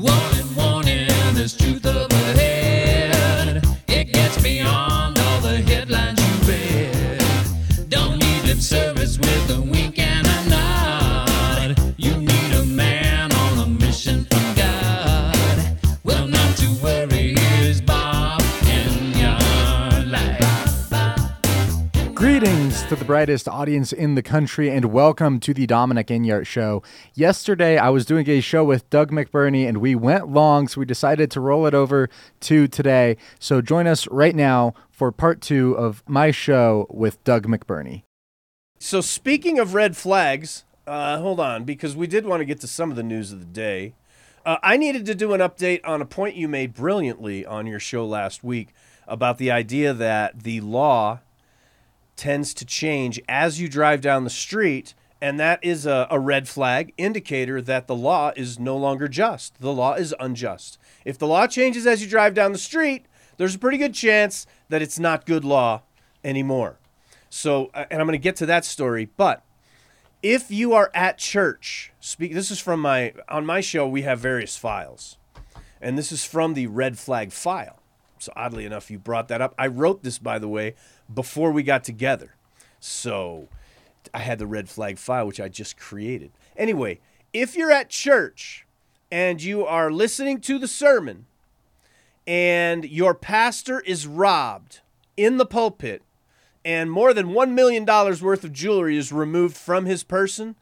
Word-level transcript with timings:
Warning, 0.00 0.37
brightest 23.08 23.48
audience 23.48 23.90
in 23.90 24.16
the 24.16 24.22
country 24.22 24.68
and 24.68 24.84
welcome 24.92 25.40
to 25.40 25.54
the 25.54 25.66
Dominic 25.66 26.08
Enyart 26.08 26.46
Show. 26.46 26.82
Yesterday, 27.14 27.78
I 27.78 27.88
was 27.88 28.04
doing 28.04 28.28
a 28.28 28.42
show 28.42 28.62
with 28.64 28.90
Doug 28.90 29.10
McBurney 29.10 29.66
and 29.66 29.78
we 29.78 29.94
went 29.94 30.28
long, 30.28 30.68
so 30.68 30.80
we 30.80 30.84
decided 30.84 31.30
to 31.30 31.40
roll 31.40 31.66
it 31.66 31.72
over 31.72 32.10
to 32.40 32.68
today. 32.68 33.16
So 33.38 33.62
join 33.62 33.86
us 33.86 34.06
right 34.08 34.36
now 34.36 34.74
for 34.90 35.10
part 35.10 35.40
two 35.40 35.72
of 35.72 36.02
my 36.06 36.30
show 36.30 36.86
with 36.90 37.24
Doug 37.24 37.46
McBurney. 37.46 38.02
So 38.78 39.00
speaking 39.00 39.58
of 39.58 39.72
red 39.72 39.96
flags, 39.96 40.64
uh, 40.86 41.16
hold 41.18 41.40
on, 41.40 41.64
because 41.64 41.96
we 41.96 42.06
did 42.06 42.26
want 42.26 42.42
to 42.42 42.44
get 42.44 42.60
to 42.60 42.68
some 42.68 42.90
of 42.90 42.96
the 42.98 43.02
news 43.02 43.32
of 43.32 43.38
the 43.38 43.46
day. 43.46 43.94
Uh, 44.44 44.58
I 44.62 44.76
needed 44.76 45.06
to 45.06 45.14
do 45.14 45.32
an 45.32 45.40
update 45.40 45.80
on 45.82 46.02
a 46.02 46.06
point 46.06 46.36
you 46.36 46.46
made 46.46 46.74
brilliantly 46.74 47.46
on 47.46 47.66
your 47.66 47.80
show 47.80 48.04
last 48.04 48.44
week 48.44 48.74
about 49.06 49.38
the 49.38 49.50
idea 49.50 49.94
that 49.94 50.42
the 50.42 50.60
law 50.60 51.20
tends 52.18 52.52
to 52.54 52.66
change 52.66 53.20
as 53.28 53.60
you 53.60 53.68
drive 53.68 54.02
down 54.02 54.24
the 54.24 54.30
street, 54.30 54.92
and 55.22 55.40
that 55.40 55.58
is 55.62 55.86
a, 55.86 56.06
a 56.10 56.20
red 56.20 56.46
flag 56.46 56.92
indicator 56.98 57.62
that 57.62 57.86
the 57.86 57.94
law 57.94 58.32
is 58.36 58.58
no 58.58 58.76
longer 58.76 59.08
just. 59.08 59.58
The 59.60 59.72
law 59.72 59.94
is 59.94 60.14
unjust. 60.20 60.78
If 61.04 61.18
the 61.18 61.26
law 61.26 61.46
changes 61.46 61.86
as 61.86 62.02
you 62.02 62.08
drive 62.08 62.34
down 62.34 62.52
the 62.52 62.58
street, 62.58 63.06
there's 63.38 63.54
a 63.54 63.58
pretty 63.58 63.78
good 63.78 63.94
chance 63.94 64.46
that 64.68 64.82
it's 64.82 64.98
not 64.98 65.24
good 65.24 65.44
law 65.44 65.82
anymore. 66.22 66.78
So, 67.30 67.70
uh, 67.72 67.86
and 67.90 68.00
I'm 68.00 68.06
going 68.06 68.18
to 68.18 68.22
get 68.22 68.36
to 68.36 68.46
that 68.46 68.64
story, 68.64 69.08
but 69.16 69.42
if 70.22 70.50
you 70.50 70.72
are 70.72 70.90
at 70.94 71.18
church, 71.18 71.92
speak. 72.00 72.34
This 72.34 72.50
is 72.50 72.58
from 72.58 72.80
my 72.80 73.14
on 73.28 73.46
my 73.46 73.60
show. 73.60 73.86
We 73.86 74.02
have 74.02 74.18
various 74.18 74.56
files, 74.56 75.16
and 75.80 75.96
this 75.96 76.10
is 76.10 76.24
from 76.24 76.54
the 76.54 76.66
red 76.66 76.98
flag 76.98 77.30
file. 77.32 77.77
So 78.18 78.32
oddly 78.36 78.64
enough, 78.64 78.90
you 78.90 78.98
brought 78.98 79.28
that 79.28 79.40
up. 79.40 79.54
I 79.58 79.66
wrote 79.66 80.02
this, 80.02 80.18
by 80.18 80.38
the 80.38 80.48
way, 80.48 80.74
before 81.12 81.52
we 81.52 81.62
got 81.62 81.84
together. 81.84 82.34
So 82.80 83.48
I 84.12 84.18
had 84.18 84.38
the 84.38 84.46
red 84.46 84.68
flag 84.68 84.98
file, 84.98 85.26
which 85.26 85.40
I 85.40 85.48
just 85.48 85.76
created. 85.76 86.30
Anyway, 86.56 87.00
if 87.32 87.56
you're 87.56 87.72
at 87.72 87.90
church 87.90 88.66
and 89.10 89.42
you 89.42 89.64
are 89.64 89.90
listening 89.90 90.40
to 90.42 90.58
the 90.58 90.68
sermon, 90.68 91.26
and 92.28 92.84
your 92.84 93.14
pastor 93.14 93.80
is 93.80 94.06
robbed 94.06 94.80
in 95.16 95.38
the 95.38 95.46
pulpit 95.46 96.02
and 96.62 96.90
more 96.90 97.14
than 97.14 97.28
$1 97.28 97.52
million 97.52 97.86
worth 97.86 98.44
of 98.44 98.52
jewelry 98.52 98.98
is 98.98 99.10
removed 99.10 99.56
from 99.56 99.86
his 99.86 100.04
person, 100.04 100.54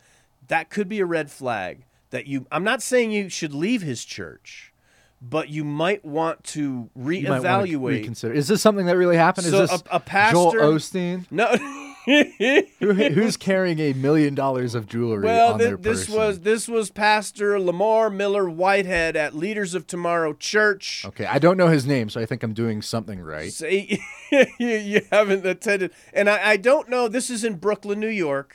that 0.47 0.71
could 0.71 0.89
be 0.89 1.01
a 1.01 1.07
red 1.07 1.29
flag 1.29 1.85
that 2.11 2.29
you 2.29 2.47
I'm 2.53 2.63
not 2.63 2.83
saying 2.83 3.11
you 3.11 3.29
should 3.29 3.53
leave 3.53 3.83
his 3.83 4.05
church, 4.05 4.73
but 5.23 5.49
you 5.49 5.65
might 5.65 6.05
want 6.05 6.45
to 6.45 6.61
You 6.95 7.29
might 7.29 7.43
wanna 7.43 7.43
reevaluate. 7.43 7.89
Reconsider. 8.01 8.35
Is 8.35 8.49
this 8.49 8.61
something 8.63 8.87
that 8.87 8.97
really 8.97 9.17
happened? 9.17 9.47
So 9.47 9.63
Is 9.63 9.71
this 9.71 9.81
a- 9.91 9.97
a 9.97 9.99
Joel 9.99 10.01
pastor- 10.01 10.61
Osteen? 10.61 11.27
no. 11.31 11.57
Who, 12.07 12.93
who's 12.93 13.37
carrying 13.37 13.81
a 13.81 13.93
million 13.93 14.37
dollars 14.37 14.77
of 14.77 14.87
jewelry 14.87 15.25
well, 15.25 15.59
their 15.59 15.77
this 15.77 16.09
was 16.09 16.39
this 16.41 16.69
was 16.69 16.89
Pastor 16.89 17.59
Lamor 17.59 18.15
Miller 18.15 18.49
Whitehead 18.49 19.17
at 19.17 19.35
Leaders 19.35 19.75
of 19.75 19.89
Tomorrow 19.89 20.35
Church. 20.35 21.05
Okay, 21.05 21.27
I 21.27 21.41
don't 21.41 21.57
know 21.57 21.67
his 21.67 21.85
name, 21.85 22.09
so 22.09 22.21
I 22.21 22.25
think 22.27 22.45
I'm 22.45 22.53
doing 22.53 22.81
something 22.81 23.19
right. 23.21 23.53
Say 23.53 23.99
you, 24.31 24.47
you 24.69 25.01
haven't 25.11 25.45
attended, 25.45 25.91
and 26.13 26.31
I, 26.31 26.51
I 26.51 26.57
don't 26.57 26.89
know. 26.89 27.09
This 27.09 27.29
is 27.29 27.43
in 27.43 27.57
Brooklyn, 27.57 27.99
New 27.99 28.07
York, 28.07 28.55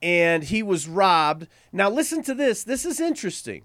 and 0.00 0.44
he 0.44 0.62
was 0.62 0.88
robbed. 0.88 1.48
Now 1.72 1.90
listen 1.90 2.22
to 2.22 2.34
this. 2.34 2.64
This 2.64 2.86
is 2.86 2.98
interesting. 2.98 3.64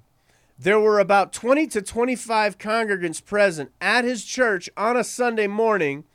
There 0.57 0.79
were 0.79 0.99
about 0.99 1.33
20 1.33 1.67
to 1.67 1.81
25 1.81 2.57
congregants 2.57 3.23
present 3.23 3.71
at 3.81 4.05
his 4.05 4.23
church 4.23 4.69
on 4.77 4.95
a 4.95 5.03
Sunday 5.03 5.47
morning, 5.47 6.05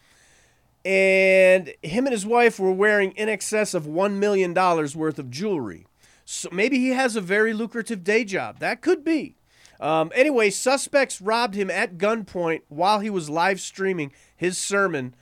and 0.82 1.74
him 1.82 2.06
and 2.06 2.12
his 2.12 2.24
wife 2.24 2.58
were 2.58 2.72
wearing 2.72 3.12
in 3.12 3.28
excess 3.28 3.74
of 3.74 3.84
$1 3.84 4.14
million 4.14 4.54
worth 4.54 5.18
of 5.18 5.30
jewelry. 5.30 5.86
So 6.24 6.48
maybe 6.50 6.78
he 6.78 6.90
has 6.90 7.16
a 7.16 7.20
very 7.20 7.52
lucrative 7.52 8.02
day 8.02 8.24
job. 8.24 8.60
That 8.60 8.80
could 8.80 9.04
be. 9.04 9.34
Um, 9.78 10.10
anyway, 10.14 10.48
suspects 10.50 11.20
robbed 11.20 11.54
him 11.54 11.70
at 11.70 11.98
gunpoint 11.98 12.62
while 12.68 13.00
he 13.00 13.10
was 13.10 13.28
live 13.28 13.60
streaming 13.60 14.10
his 14.34 14.56
sermon. 14.56 15.14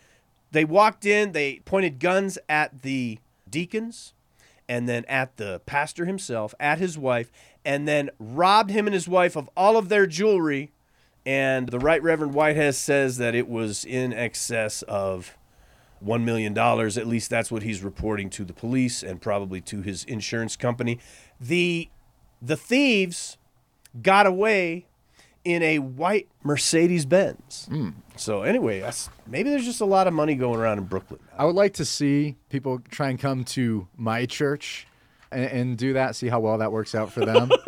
They 0.52 0.64
walked 0.64 1.04
in, 1.04 1.32
they 1.32 1.60
pointed 1.64 1.98
guns 1.98 2.38
at 2.48 2.82
the 2.82 3.18
deacons 3.50 4.14
and 4.68 4.88
then 4.88 5.04
at 5.06 5.38
the 5.38 5.60
pastor 5.64 6.04
himself, 6.04 6.54
at 6.60 6.78
his 6.78 6.98
wife, 6.98 7.32
and 7.64 7.86
then 7.86 8.10
robbed 8.18 8.70
him 8.70 8.86
and 8.86 8.94
his 8.94 9.08
wife 9.08 9.36
of 9.36 9.48
all 9.56 9.76
of 9.76 9.88
their 9.88 10.06
jewelry. 10.06 10.72
And 11.26 11.68
the 11.68 11.78
Right 11.78 12.02
Reverend 12.02 12.32
Whitehead 12.32 12.74
says 12.74 13.18
that 13.18 13.34
it 13.34 13.48
was 13.48 13.84
in 13.84 14.12
excess 14.12 14.82
of 14.82 15.36
$1 16.04 16.22
million. 16.22 16.56
At 16.56 17.06
least 17.06 17.30
that's 17.30 17.50
what 17.50 17.62
he's 17.62 17.82
reporting 17.82 18.30
to 18.30 18.44
the 18.44 18.52
police 18.52 19.02
and 19.02 19.20
probably 19.20 19.60
to 19.62 19.82
his 19.82 20.04
insurance 20.04 20.56
company. 20.56 20.98
The, 21.40 21.88
the 22.40 22.56
thieves 22.56 23.36
got 24.00 24.26
away 24.26 24.86
in 25.44 25.62
a 25.62 25.78
white 25.78 26.28
Mercedes 26.42 27.06
Benz. 27.06 27.66
Hmm. 27.70 27.90
So, 28.16 28.42
anyway, 28.42 28.80
that's, 28.80 29.08
maybe 29.26 29.50
there's 29.50 29.64
just 29.64 29.80
a 29.80 29.86
lot 29.86 30.06
of 30.06 30.12
money 30.12 30.34
going 30.34 30.58
around 30.58 30.78
in 30.78 30.84
Brooklyn. 30.84 31.20
I 31.36 31.44
would 31.44 31.54
like 31.54 31.74
to 31.74 31.84
see 31.84 32.36
people 32.48 32.80
try 32.90 33.10
and 33.10 33.18
come 33.18 33.44
to 33.44 33.86
my 33.96 34.26
church 34.26 34.87
and, 35.32 35.44
and 35.44 35.78
do 35.78 35.92
that. 35.94 36.16
See 36.16 36.28
how 36.28 36.40
well 36.40 36.58
that 36.58 36.72
works 36.72 36.94
out 36.94 37.12
for 37.12 37.24
them. 37.24 37.50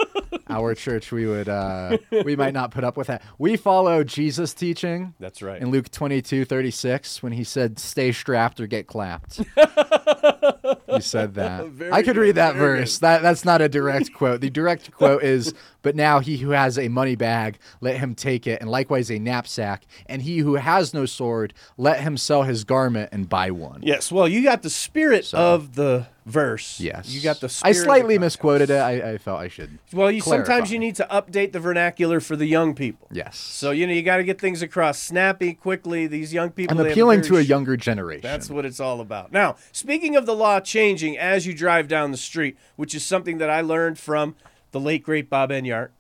Our 0.49 0.75
church, 0.75 1.13
we 1.13 1.27
would, 1.27 1.49
uh, 1.49 1.97
we 2.25 2.35
might 2.35 2.53
not 2.55 2.73
put 2.73 2.83
up 2.83 2.97
with 2.97 3.07
that. 3.07 3.23
We 3.39 3.57
follow 3.57 4.03
Jesus' 4.03 4.53
teaching 4.53 5.15
That's 5.21 5.43
right. 5.43 5.63
in 5.63 5.71
Luke 5.71 5.91
22, 5.93 6.45
36, 6.45 7.23
when 7.23 7.33
he 7.33 7.45
said, 7.45 7.79
"Stay 7.79 8.11
strapped 8.11 8.59
or 8.59 8.67
get 8.67 8.89
clapped." 8.89 9.37
he 10.89 11.01
said 11.01 11.35
that. 11.35 11.67
Very 11.69 11.93
I 11.93 12.03
could 12.03 12.15
good, 12.15 12.21
read 12.21 12.35
that 12.35 12.57
verse. 12.57 12.99
That 12.99 13.23
that's 13.23 13.45
not 13.45 13.61
a 13.61 13.69
direct 13.69 14.13
quote. 14.15 14.41
The 14.41 14.51
direct 14.51 14.91
quote 14.93 15.23
is, 15.23 15.55
"But 15.83 15.95
now 15.95 16.19
he 16.19 16.39
who 16.39 16.51
has 16.51 16.79
a 16.79 16.89
money 16.89 17.15
bag, 17.15 17.59
let 17.81 17.99
him 17.99 18.15
take 18.17 18.47
it, 18.47 18.61
and 18.61 18.69
likewise 18.71 19.11
a 19.11 19.19
knapsack. 19.21 19.85
And 20.07 20.23
he 20.23 20.39
who 20.39 20.55
has 20.57 20.93
no 20.93 21.07
sword, 21.07 21.55
let 21.77 22.01
him 22.01 22.17
sell 22.17 22.43
his 22.43 22.65
garment 22.65 23.11
and 23.13 23.29
buy 23.29 23.51
one." 23.53 23.81
Yes, 23.83 24.11
well, 24.11 24.27
you 24.29 24.43
got 24.43 24.63
the 24.63 24.71
spirit 24.71 25.27
So- 25.27 25.39
of 25.39 25.77
the 25.77 26.07
verse. 26.27 26.81
Yes. 26.81 27.09
you 27.09 27.21
got 27.21 27.41
the. 27.41 27.61
I 27.65 27.71
of 27.71 27.77
the 27.77 27.83
slightly 27.83 28.19
misquoted 28.19 28.71
it. 28.71 28.79
I, 28.79 29.13
I 29.13 29.19
felt 29.19 29.41
I 29.41 29.49
should. 29.49 29.79
Well, 29.93 30.11
you 30.11 30.21
sometimes 30.21 30.71
you 30.71 30.79
need 30.79 30.97
to 30.97 31.07
update 31.11 31.53
the 31.53 31.61
vernacular 31.61 32.21
for 32.21 32.37
the 32.37 32.47
young 32.47 32.75
people. 32.75 33.09
Yes. 33.11 33.37
So 33.37 33.71
you 33.71 33.87
know 33.87 33.93
you 33.93 34.03
got 34.03 34.19
to 34.19 34.25
get 34.25 34.41
things 34.41 34.63
across 34.63 34.99
snappy, 34.99 35.55
quickly. 35.55 36.07
These 36.07 36.33
young 36.33 36.51
people. 36.51 36.81
I'm 36.81 36.87
appealing 36.87 37.23
to 37.23 37.37
a 37.37 37.43
younger 37.43 37.77
generation. 37.77 38.23
That's 38.23 38.51
what 38.51 38.65
it's 38.65 38.81
all 38.81 39.01
about. 39.01 39.33
Now, 39.33 39.57
speaking 39.73 40.17
of 40.17 40.27
the 40.27 40.35
law 40.35 40.61
changing 40.61 41.19
as 41.19 41.47
you 41.47 41.55
drive 41.55 41.89
down 41.89 42.11
the 42.11 42.17
street, 42.17 42.57
which 42.77 42.95
is 42.95 43.05
something 43.05 43.39
that 43.39 43.51
I 43.51 43.61
learned 43.61 43.99
from 43.99 44.35
the 44.73 44.81
late 44.81 45.03
great 45.03 45.29
Bob 45.29 45.51
Enyart 45.51 45.91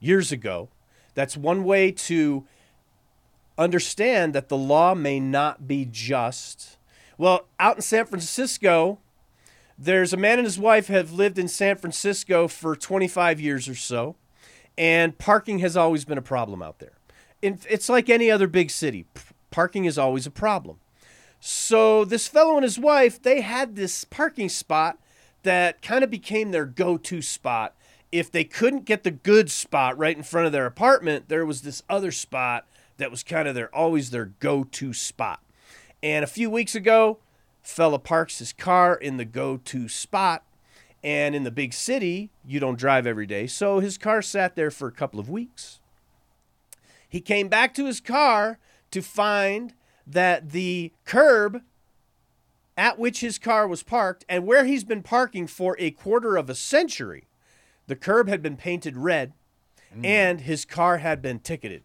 years 0.00 0.32
ago. 0.32 0.68
That's 1.14 1.36
one 1.36 1.64
way 1.64 1.90
to 1.92 2.46
understand 3.56 4.34
that 4.34 4.48
the 4.48 4.56
law 4.56 4.94
may 4.94 5.18
not 5.18 5.66
be 5.66 5.86
just. 5.90 6.78
Well, 7.16 7.48
out 7.58 7.76
in 7.76 7.82
San 7.82 8.06
Francisco, 8.06 8.98
there's 9.78 10.12
a 10.12 10.16
man 10.16 10.38
and 10.38 10.46
his 10.46 10.58
wife 10.58 10.88
have 10.88 11.12
lived 11.12 11.38
in 11.38 11.46
San 11.46 11.76
Francisco 11.76 12.48
for 12.48 12.74
25 12.74 13.40
years 13.40 13.68
or 13.68 13.74
so, 13.74 14.16
and 14.76 15.16
parking 15.18 15.60
has 15.60 15.76
always 15.76 16.04
been 16.04 16.18
a 16.18 16.22
problem 16.22 16.62
out 16.62 16.80
there. 16.80 16.92
It's 17.40 17.88
like 17.88 18.10
any 18.10 18.30
other 18.30 18.48
big 18.48 18.70
city. 18.70 19.06
Parking 19.50 19.84
is 19.84 19.96
always 19.96 20.26
a 20.26 20.30
problem. 20.30 20.78
So 21.40 22.04
this 22.04 22.26
fellow 22.26 22.56
and 22.56 22.64
his 22.64 22.80
wife, 22.80 23.22
they 23.22 23.42
had 23.42 23.76
this 23.76 24.02
parking 24.02 24.48
spot 24.48 24.98
that 25.44 25.80
kind 25.82 26.02
of 26.02 26.10
became 26.10 26.50
their 26.50 26.66
go-to 26.66 27.22
spot. 27.22 27.76
If 28.10 28.32
they 28.32 28.42
couldn't 28.42 28.86
get 28.86 29.04
the 29.04 29.12
good 29.12 29.50
spot 29.50 29.96
right 29.96 30.16
in 30.16 30.24
front 30.24 30.46
of 30.46 30.52
their 30.52 30.66
apartment, 30.66 31.28
there 31.28 31.46
was 31.46 31.62
this 31.62 31.84
other 31.88 32.10
spot 32.10 32.66
that 32.96 33.12
was 33.12 33.22
kind 33.22 33.46
of 33.46 33.54
their 33.54 33.72
always 33.72 34.10
their 34.10 34.24
go-to 34.40 34.92
spot. 34.92 35.40
And 36.02 36.24
a 36.24 36.28
few 36.28 36.50
weeks 36.50 36.74
ago, 36.74 37.18
fella 37.68 37.98
parks 37.98 38.38
his 38.38 38.52
car 38.52 38.94
in 38.94 39.18
the 39.18 39.24
go-to 39.26 39.88
spot, 39.88 40.42
and 41.04 41.34
in 41.34 41.44
the 41.44 41.50
big 41.50 41.74
city, 41.74 42.30
you 42.44 42.58
don't 42.58 42.78
drive 42.78 43.06
every 43.06 43.26
day, 43.26 43.46
so 43.46 43.78
his 43.78 43.98
car 43.98 44.22
sat 44.22 44.56
there 44.56 44.70
for 44.70 44.88
a 44.88 44.92
couple 44.92 45.20
of 45.20 45.28
weeks. 45.28 45.78
He 47.06 47.20
came 47.20 47.48
back 47.48 47.74
to 47.74 47.84
his 47.84 48.00
car 48.00 48.58
to 48.90 49.02
find 49.02 49.74
that 50.06 50.50
the 50.50 50.92
curb 51.04 51.62
at 52.76 52.98
which 52.98 53.20
his 53.20 53.38
car 53.38 53.68
was 53.68 53.82
parked 53.82 54.24
and 54.28 54.46
where 54.46 54.64
he's 54.64 54.84
been 54.84 55.02
parking 55.02 55.46
for 55.46 55.76
a 55.78 55.90
quarter 55.90 56.36
of 56.36 56.48
a 56.48 56.54
century, 56.54 57.28
the 57.86 57.96
curb 57.96 58.28
had 58.28 58.42
been 58.42 58.56
painted 58.56 58.96
red 58.96 59.34
mm. 59.94 60.04
and 60.04 60.40
his 60.42 60.64
car 60.64 60.98
had 60.98 61.20
been 61.20 61.38
ticketed. 61.38 61.82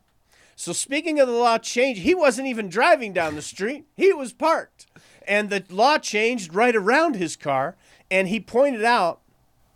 So 0.56 0.72
speaking 0.72 1.20
of 1.20 1.28
the 1.28 1.34
law 1.34 1.58
change, 1.58 2.00
he 2.00 2.14
wasn't 2.16 2.48
even 2.48 2.70
driving 2.70 3.12
down 3.12 3.36
the 3.36 3.42
street. 3.42 3.86
He 3.96 4.14
was 4.14 4.34
parked. 4.34 4.86
And 5.28 5.50
the 5.50 5.64
law 5.70 5.98
changed 5.98 6.54
right 6.54 6.76
around 6.76 7.16
his 7.16 7.36
car, 7.36 7.76
and 8.12 8.28
he 8.28 8.40
pointed 8.40 8.84
out 8.84 9.20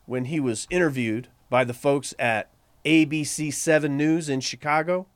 when 0.06 0.26
he 0.26 0.40
was 0.40 0.68
interviewed 0.70 1.28
by 1.50 1.64
the 1.64 1.74
folks 1.74 2.14
at 2.18 2.50
ABC 2.86 3.54
7 3.54 3.98
News 3.98 4.30
in 4.30 4.40
Chicago, 4.40 5.08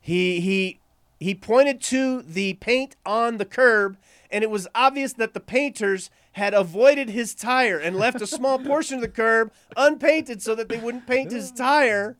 he 0.00 0.40
he 0.40 0.80
he 1.18 1.34
pointed 1.34 1.80
to 1.82 2.22
the 2.22 2.54
paint 2.54 2.96
on 3.04 3.38
the 3.38 3.44
curb 3.44 3.96
and 4.30 4.42
it 4.42 4.50
was 4.50 4.68
obvious 4.74 5.12
that 5.14 5.34
the 5.34 5.40
painters 5.40 6.10
had 6.32 6.54
avoided 6.54 7.10
his 7.10 7.34
tire 7.34 7.78
and 7.78 7.96
left 7.96 8.20
a 8.20 8.26
small 8.26 8.58
portion 8.64 8.96
of 8.96 9.00
the 9.00 9.08
curb 9.08 9.52
unpainted 9.76 10.42
so 10.42 10.54
that 10.54 10.68
they 10.68 10.78
wouldn't 10.78 11.06
paint 11.06 11.32
his 11.32 11.50
tire. 11.50 12.16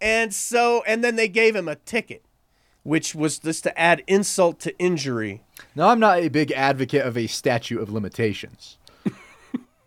And 0.00 0.34
so 0.34 0.82
and 0.86 1.02
then 1.02 1.16
they 1.16 1.28
gave 1.28 1.56
him 1.56 1.68
a 1.68 1.76
ticket, 1.76 2.22
which 2.86 3.16
was 3.16 3.38
just 3.40 3.64
to 3.64 3.76
add 3.78 4.02
insult 4.06 4.60
to 4.60 4.78
injury. 4.78 5.42
Now, 5.74 5.88
I'm 5.88 5.98
not 5.98 6.20
a 6.20 6.28
big 6.28 6.52
advocate 6.52 7.04
of 7.04 7.16
a 7.16 7.26
statute 7.26 7.80
of 7.80 7.90
limitations. 7.90 8.78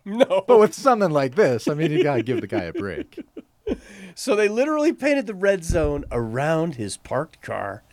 No. 0.04 0.44
But 0.48 0.58
with 0.58 0.72
something 0.72 1.10
like 1.10 1.34
this, 1.34 1.68
I 1.68 1.74
mean, 1.74 1.92
you 1.92 2.02
got 2.02 2.16
to 2.16 2.22
give 2.22 2.40
the 2.40 2.46
guy 2.46 2.64
a 2.64 2.72
break. 2.72 3.18
So 4.16 4.34
they 4.34 4.48
literally 4.48 4.92
painted 4.92 5.26
the 5.28 5.34
red 5.34 5.62
zone 5.62 6.04
around 6.10 6.74
his 6.74 6.96
parked 6.96 7.40
car 7.40 7.84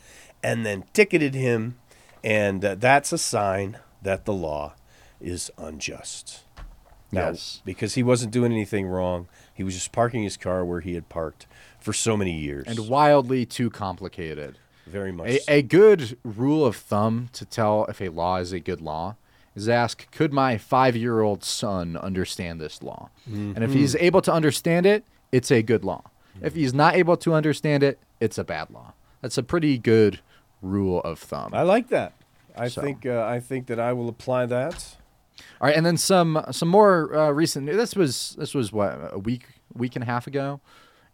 and 0.41 0.65
then 0.65 0.85
ticketed 0.93 1.35
him. 1.35 1.77
And 2.23 2.65
uh, 2.65 2.75
that's 2.75 3.13
a 3.13 3.17
sign 3.17 3.77
that 4.01 4.25
the 4.25 4.33
law 4.33 4.73
is 5.21 5.51
unjust. 5.57 6.45
Now, 7.11 7.27
Yes. 7.27 7.61
because 7.63 7.93
he 7.93 8.01
wasn't 8.01 8.31
doing 8.31 8.51
anything 8.51 8.87
wrong, 8.87 9.27
he 9.53 9.63
was 9.63 9.75
just 9.75 9.91
parking 9.91 10.23
his 10.23 10.35
car 10.37 10.65
where 10.65 10.81
he 10.81 10.95
had 10.95 11.09
parked 11.09 11.45
for 11.79 11.93
so 11.93 12.17
many 12.17 12.33
years. 12.33 12.65
And 12.67 12.89
wildly 12.89 13.45
too 13.45 13.69
complicated. 13.69 14.57
Very 14.87 15.11
much. 15.11 15.27
A, 15.29 15.39
so. 15.39 15.53
a 15.53 15.61
good 15.61 16.17
rule 16.23 16.65
of 16.65 16.75
thumb 16.75 17.29
to 17.33 17.45
tell 17.45 17.85
if 17.85 18.01
a 18.01 18.09
law 18.09 18.37
is 18.37 18.51
a 18.53 18.59
good 18.59 18.81
law 18.81 19.15
is 19.55 19.67
ask, 19.67 20.09
could 20.11 20.31
my 20.33 20.57
five 20.57 20.95
year 20.95 21.21
old 21.21 21.43
son 21.43 21.97
understand 21.97 22.61
this 22.61 22.81
law? 22.83 23.09
And 23.25 23.63
if 23.63 23.73
he's 23.73 23.95
able 23.95 24.21
to 24.21 24.31
understand 24.31 24.85
it, 24.85 25.03
it's 25.31 25.51
a 25.51 25.61
good 25.61 25.83
law. 25.83 26.03
If 26.41 26.53
he's 26.55 26.73
not 26.73 26.95
able 26.95 27.17
to 27.17 27.33
understand 27.33 27.81
it, 27.83 27.97
it's 28.19 28.37
a 28.37 28.43
bad 28.43 28.69
law. 28.69 28.93
That's 29.21 29.37
a 29.37 29.43
pretty 29.43 29.77
good 29.79 30.19
rule 30.61 31.01
of 31.01 31.19
thumb. 31.19 31.53
I 31.53 31.63
like 31.63 31.89
that. 31.89 32.13
I 32.55 32.67
So. 32.67 32.81
think 32.81 33.05
uh, 33.05 33.23
I 33.25 33.39
think 33.39 33.67
that 33.67 33.79
I 33.79 33.93
will 33.93 34.09
apply 34.09 34.45
that. 34.47 34.95
All 35.59 35.67
right, 35.67 35.75
and 35.75 35.85
then 35.85 35.97
some 35.97 36.43
some 36.51 36.67
more 36.69 37.15
uh, 37.15 37.29
recent. 37.31 37.65
This 37.67 37.95
was 37.95 38.35
this 38.37 38.53
was 38.53 38.71
what 38.71 39.09
a 39.11 39.19
week 39.19 39.45
week 39.73 39.95
and 39.95 40.03
a 40.03 40.05
half 40.05 40.27
ago. 40.27 40.59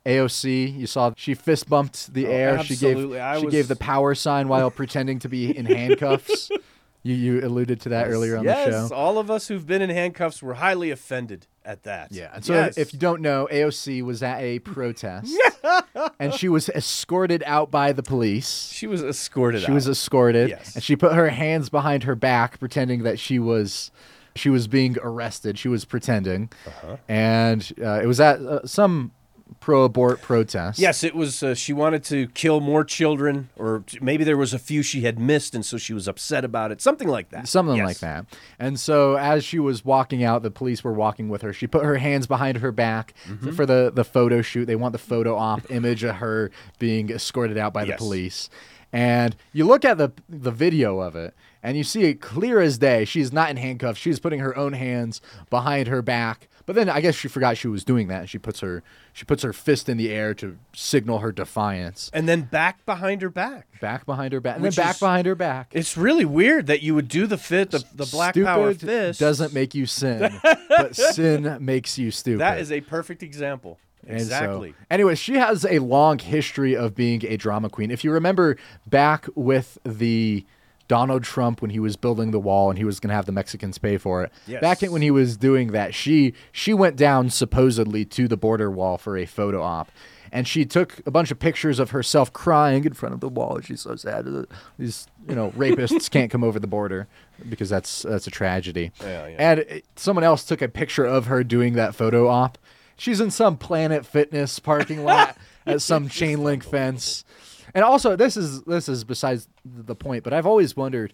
AOC, 0.05 0.77
you 0.77 0.87
saw 0.87 1.13
she 1.15 1.33
fist 1.33 1.69
bumped 1.69 2.13
the 2.13 2.27
Oh, 2.27 2.31
air. 2.31 2.63
She 2.63 2.75
gave. 2.75 3.13
I 3.13 3.39
she 3.39 3.45
was- 3.45 3.51
gave 3.53 3.67
the 3.67 3.75
power 3.75 4.13
sign 4.15 4.47
while 4.47 4.69
pretending 4.81 5.19
to 5.19 5.29
be 5.29 5.55
in 5.55 5.65
handcuffs. 5.65 6.49
You 7.05 7.15
you 7.15 7.45
alluded 7.45 7.81
to 7.81 7.89
that 7.89 8.07
earlier 8.07 8.37
on 8.37 8.45
yes, 8.45 8.65
the 8.65 8.71
show. 8.71 8.81
Yes, 8.83 8.91
all 8.93 9.17
of 9.17 9.29
us 9.29 9.49
who've 9.49 9.67
been 9.67 9.81
in 9.81 9.89
handcuffs 9.89 10.41
were 10.41 10.53
highly 10.53 10.89
offended 10.89 11.47
at 11.65 11.83
that. 11.83 12.13
Yeah, 12.13 12.31
and 12.33 12.45
so 12.45 12.53
Yes. 12.53 12.77
if 12.77 12.93
you 12.93 12.99
don't 12.99 13.21
know, 13.21 13.45
AOC 13.51 14.01
was 14.03 14.23
at 14.23 14.39
a 14.39 14.59
protest, 14.59 15.37
and 16.17 16.33
she 16.33 16.47
was 16.47 16.69
escorted 16.69 17.43
out 17.45 17.69
by 17.69 17.91
the 17.91 18.03
police. 18.03 18.69
she 18.71 18.87
was 18.87 19.03
escorted 19.03 19.63
She 19.63 19.67
out. 19.67 19.73
was 19.73 19.89
escorted, 19.89 20.47
Yes. 20.51 20.75
and 20.75 20.81
she 20.81 20.95
put 20.95 21.11
her 21.11 21.27
hands 21.27 21.67
behind 21.67 22.03
her 22.03 22.15
back, 22.15 22.57
pretending 22.57 23.03
that 23.03 23.19
she 23.19 23.37
was 23.37 23.91
she 24.33 24.49
was 24.49 24.69
being 24.69 24.95
arrested. 25.03 25.59
She 25.59 25.67
was 25.67 25.83
pretending, 25.83 26.51
Uh-huh. 26.65 26.95
and 27.09 27.69
uh, 27.83 27.99
it 28.01 28.05
was 28.07 28.21
at 28.21 28.39
uh, 28.39 28.65
some 28.65 29.11
pro-abort 29.59 30.21
protest. 30.21 30.79
Yes, 30.79 31.03
it 31.03 31.15
was. 31.15 31.41
Uh, 31.43 31.53
she 31.55 31.73
wanted 31.73 32.03
to 32.05 32.27
kill 32.29 32.59
more 32.59 32.83
children, 32.83 33.49
or 33.55 33.83
maybe 34.01 34.23
there 34.23 34.37
was 34.37 34.53
a 34.53 34.59
few 34.59 34.81
she 34.83 35.01
had 35.01 35.19
missed, 35.19 35.53
and 35.55 35.65
so 35.65 35.77
she 35.77 35.93
was 35.93 36.07
upset 36.07 36.43
about 36.45 36.71
it. 36.71 36.81
Something 36.81 37.07
like 37.07 37.29
that. 37.29 37.47
Something 37.47 37.77
Yes. 37.77 37.85
like 37.87 37.99
that. 37.99 38.25
And 38.59 38.79
so 38.79 39.15
as 39.17 39.43
she 39.43 39.59
was 39.59 39.83
walking 39.85 40.23
out, 40.23 40.43
the 40.43 40.51
police 40.51 40.83
were 40.83 40.93
walking 40.93 41.29
with 41.29 41.41
her. 41.41 41.53
She 41.53 41.67
put 41.67 41.83
her 41.83 41.97
hands 41.97 42.27
behind 42.27 42.57
her 42.57 42.71
back 42.71 43.13
Mm-hmm. 43.27 43.51
for 43.51 43.65
the, 43.65 43.91
the 43.93 44.03
photo 44.03 44.41
shoot. 44.41 44.65
They 44.65 44.75
want 44.75 44.91
the 44.93 44.97
photo 44.99 45.35
op 45.35 45.69
image 45.71 46.03
of 46.03 46.15
her 46.17 46.51
being 46.79 47.09
escorted 47.09 47.57
out 47.57 47.73
by 47.73 47.85
the 47.85 47.93
police. 47.93 48.49
And 48.93 49.35
you 49.51 49.65
look 49.65 49.83
at 49.83 49.97
the 49.97 50.11
the 50.29 50.51
video 50.51 50.99
of 50.99 51.15
it, 51.15 51.33
and 51.63 51.75
you 51.75 51.83
see 51.83 52.03
it 52.03 52.21
clear 52.21 52.61
as 52.61 52.77
day. 52.77 53.05
She's 53.05 53.33
not 53.33 53.49
in 53.49 53.57
handcuffs. 53.57 53.99
She's 53.99 54.19
putting 54.19 54.39
her 54.39 54.55
own 54.55 54.73
hands 54.73 55.19
behind 55.49 55.87
her 55.87 56.01
back. 56.03 56.47
But 56.65 56.75
then 56.77 56.87
I 56.87 57.01
guess 57.01 57.15
she 57.15 57.27
forgot 57.27 57.57
she 57.57 57.67
was 57.67 57.83
doing 57.83 58.07
that. 58.07 58.29
She 58.29 58.37
puts 58.37 58.59
her 58.61 58.83
she 59.11 59.25
puts 59.25 59.43
her 59.43 59.51
fist 59.51 59.89
in 59.89 59.97
the 59.97 60.11
air 60.11 60.33
to 60.35 60.57
signal 60.73 61.19
her 61.19 61.31
defiance. 61.31 62.09
And 62.13 62.29
then 62.29 62.43
back 62.43 62.85
behind 62.85 63.21
her 63.23 63.29
back. 63.29 63.67
Back 63.81 64.05
behind 64.05 64.31
her 64.31 64.39
back, 64.39 64.55
and 64.55 64.63
Which 64.63 64.75
then 64.77 64.85
back 64.85 64.95
is- 64.95 64.99
behind 64.99 65.25
her 65.27 65.35
back. 65.35 65.71
It's 65.73 65.97
really 65.97 66.23
weird 66.23 66.67
that 66.67 66.81
you 66.83 66.93
would 66.95 67.07
do 67.09 67.25
the 67.27 67.37
fit, 67.37 67.71
the, 67.71 67.83
the 67.95 68.05
black 68.05 68.33
stupid 68.35 68.45
power 68.47 68.73
fist. 68.75 69.19
doesn't 69.19 69.53
make 69.53 69.73
you 69.75 69.85
sin, 69.87 70.39
but 70.69 70.95
sin 70.95 71.57
makes 71.59 71.97
you 71.97 72.11
stupid. 72.11 72.39
That 72.39 72.59
is 72.59 72.71
a 72.71 72.79
perfect 72.79 73.23
example. 73.23 73.77
And 74.07 74.19
so- 74.21 74.25
Exactly. 74.25 74.73
anyway, 74.91 75.15
she 75.15 75.35
has 75.35 75.65
a 75.65 75.79
long 75.79 76.19
history 76.19 76.75
of 76.75 76.95
being 76.95 77.23
a 77.25 77.37
drama 77.37 77.69
queen. 77.69 77.89
If 77.91 78.03
you 78.03 78.11
remember 78.11 78.57
back 78.87 79.27
with 79.35 79.77
the 79.85 80.45
Donald 80.89 81.23
Trump 81.23 81.61
when 81.61 81.71
he 81.71 81.79
was 81.79 81.95
building 81.95 82.31
the 82.31 82.39
wall 82.39 82.69
and 82.69 82.77
he 82.77 82.83
was 82.83 82.99
going 82.99 83.09
to 83.09 83.15
have 83.15 83.25
the 83.25 83.31
Mexicans 83.31 83.77
pay 83.77 83.97
for 83.97 84.21
it. 84.23 84.31
Yes. 84.45 84.61
Back 84.61 84.83
in, 84.83 84.91
when 84.91 85.01
he 85.01 85.11
was 85.11 85.37
doing 85.37 85.71
that, 85.71 85.95
she 85.95 86.33
she 86.51 86.73
went 86.73 86.97
down 86.97 87.29
supposedly 87.29 88.03
to 88.05 88.27
the 88.27 88.35
border 88.37 88.69
wall 88.69 88.97
for 88.97 89.17
a 89.17 89.25
photo 89.25 89.61
op. 89.61 89.89
And 90.31 90.47
she 90.47 90.65
took 90.65 90.99
a 91.05 91.11
bunch 91.11 91.29
of 91.31 91.37
pictures 91.39 91.77
of 91.79 91.91
herself 91.91 92.33
crying 92.33 92.85
in 92.85 92.93
front 92.93 93.13
of 93.13 93.21
the 93.21 93.29
wall. 93.29 93.59
She's 93.61 93.81
so 93.81 93.95
sad. 93.95 94.25
That 94.25 94.47
these, 94.79 95.07
you 95.29 95.35
know, 95.35 95.51
rapists 95.51 96.09
can't 96.11 96.29
come 96.31 96.43
over 96.43 96.59
the 96.59 96.67
border 96.67 97.07
because 97.49 97.69
that's 97.69 98.01
that's 98.01 98.27
a 98.27 98.31
tragedy. 98.31 98.91
Yeah, 99.01 99.27
yeah. 99.27 99.35
And 99.39 99.59
it, 99.61 99.85
someone 99.95 100.23
else 100.25 100.43
took 100.43 100.61
a 100.61 100.67
picture 100.67 101.05
of 101.05 101.27
her 101.27 101.43
doing 101.43 101.73
that 101.73 101.95
photo 101.95 102.27
op. 102.27 102.57
She's 103.03 103.19
in 103.19 103.31
some 103.31 103.57
Planet 103.57 104.05
Fitness 104.05 104.59
parking 104.59 105.03
lot 105.03 105.35
at 105.65 105.81
some 105.81 106.07
chain 106.07 106.41
link 106.41 106.63
fence. 106.63 107.25
And 107.73 107.83
also, 107.83 108.15
this 108.15 108.37
is 108.37 108.61
this 108.61 108.87
is 108.87 109.03
besides 109.03 109.49
the 109.65 109.93
point, 109.93 110.23
but 110.23 110.31
I've 110.31 110.45
always 110.45 110.77
wondered 110.77 111.11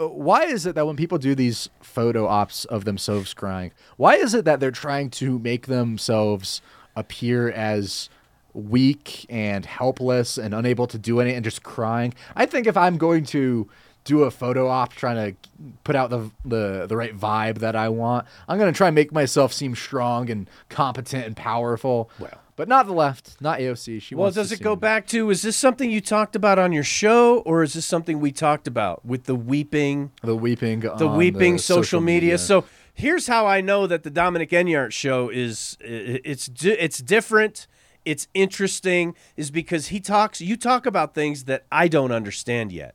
uh, 0.00 0.08
why 0.08 0.46
is 0.46 0.66
it 0.66 0.74
that 0.74 0.84
when 0.84 0.96
people 0.96 1.16
do 1.16 1.36
these 1.36 1.70
photo 1.80 2.26
ops 2.26 2.64
of 2.64 2.84
themselves 2.84 3.34
crying, 3.34 3.70
why 3.96 4.16
is 4.16 4.34
it 4.34 4.46
that 4.46 4.58
they're 4.58 4.72
trying 4.72 5.10
to 5.10 5.38
make 5.38 5.68
themselves 5.68 6.60
appear 6.96 7.52
as 7.52 8.10
weak 8.52 9.24
and 9.28 9.64
helpless 9.64 10.38
and 10.38 10.52
unable 10.52 10.88
to 10.88 10.98
do 10.98 11.20
anything 11.20 11.36
and 11.36 11.44
just 11.44 11.62
crying? 11.62 12.14
I 12.34 12.46
think 12.46 12.66
if 12.66 12.76
I'm 12.76 12.98
going 12.98 13.22
to 13.26 13.70
do 14.04 14.22
a 14.22 14.30
photo 14.30 14.68
op 14.68 14.94
trying 14.94 15.34
to 15.34 15.36
put 15.84 15.94
out 15.96 16.10
the 16.10 16.30
the, 16.44 16.86
the 16.86 16.96
right 16.96 17.16
vibe 17.16 17.58
that 17.58 17.76
I 17.76 17.88
want, 17.88 18.26
I'm 18.48 18.58
going 18.58 18.72
to 18.72 18.76
try 18.76 18.88
and 18.88 18.94
make 18.94 19.12
myself 19.12 19.52
seem 19.52 19.74
strong 19.74 20.30
and 20.30 20.48
competent 20.68 21.26
and 21.26 21.36
powerful. 21.36 22.10
Well. 22.18 22.38
but 22.56 22.68
not 22.68 22.86
the 22.86 22.92
left, 22.92 23.40
not 23.40 23.60
AOC. 23.60 24.00
She 24.02 24.14
Well, 24.14 24.30
does 24.30 24.50
it 24.50 24.60
go 24.60 24.72
seem- 24.72 24.80
back 24.80 25.06
to 25.08 25.30
is 25.30 25.42
this 25.42 25.56
something 25.56 25.90
you 25.90 26.00
talked 26.00 26.34
about 26.34 26.58
on 26.58 26.72
your 26.72 26.82
show, 26.84 27.38
or 27.40 27.62
is 27.62 27.74
this 27.74 27.86
something 27.86 28.18
we 28.20 28.32
talked 28.32 28.66
about 28.66 29.04
with 29.04 29.24
the 29.24 29.34
weeping, 29.36 30.10
the 30.22 30.34
weeping 30.36 30.80
the 30.80 31.06
weeping 31.08 31.54
the 31.54 31.58
social, 31.62 32.00
media. 32.00 32.38
So 32.38 32.64
here's 32.94 33.26
how 33.28 33.46
I 33.46 33.60
know 33.60 33.86
that 33.86 34.02
the 34.02 34.10
Dominic 34.10 34.50
Enyart 34.50 34.92
show 34.92 35.28
is 35.28 35.76
it's 35.80 36.48
it's 36.62 36.98
different, 36.98 37.66
it's 38.04 38.26
interesting, 38.34 39.14
is 39.36 39.50
because 39.50 39.88
he 39.88 40.00
talks. 40.00 40.40
You 40.40 40.56
talk 40.56 40.86
about 40.86 41.14
things 41.14 41.44
that 41.44 41.64
I 41.70 41.88
don't 41.88 42.10
understand 42.12 42.72
yet. 42.72 42.94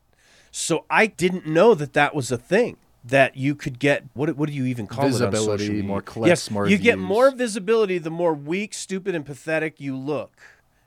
So 0.55 0.85
I 0.87 1.07
didn't 1.07 1.47
know 1.47 1.73
that 1.73 1.93
that 1.93 2.13
was 2.13 2.31
a 2.31 2.37
thing 2.37 2.77
that 3.03 3.35
you 3.35 3.55
could 3.55 3.79
get. 3.79 4.03
What 4.13 4.37
what 4.37 4.47
do 4.47 4.53
you 4.53 4.65
even 4.65 4.85
call 4.85 5.05
it? 5.05 5.07
on 5.07 5.31
Visibility, 5.31 5.65
social 5.65 5.83
more 5.83 6.01
clicks, 6.03 6.27
yes, 6.27 6.51
more 6.51 6.67
You 6.67 6.77
get 6.77 6.99
more 6.99 7.31
visibility 7.31 7.97
the 7.97 8.11
more 8.11 8.35
weak, 8.35 8.75
stupid, 8.75 9.15
and 9.15 9.25
pathetic 9.25 9.81
you 9.81 9.97
look, 9.97 10.31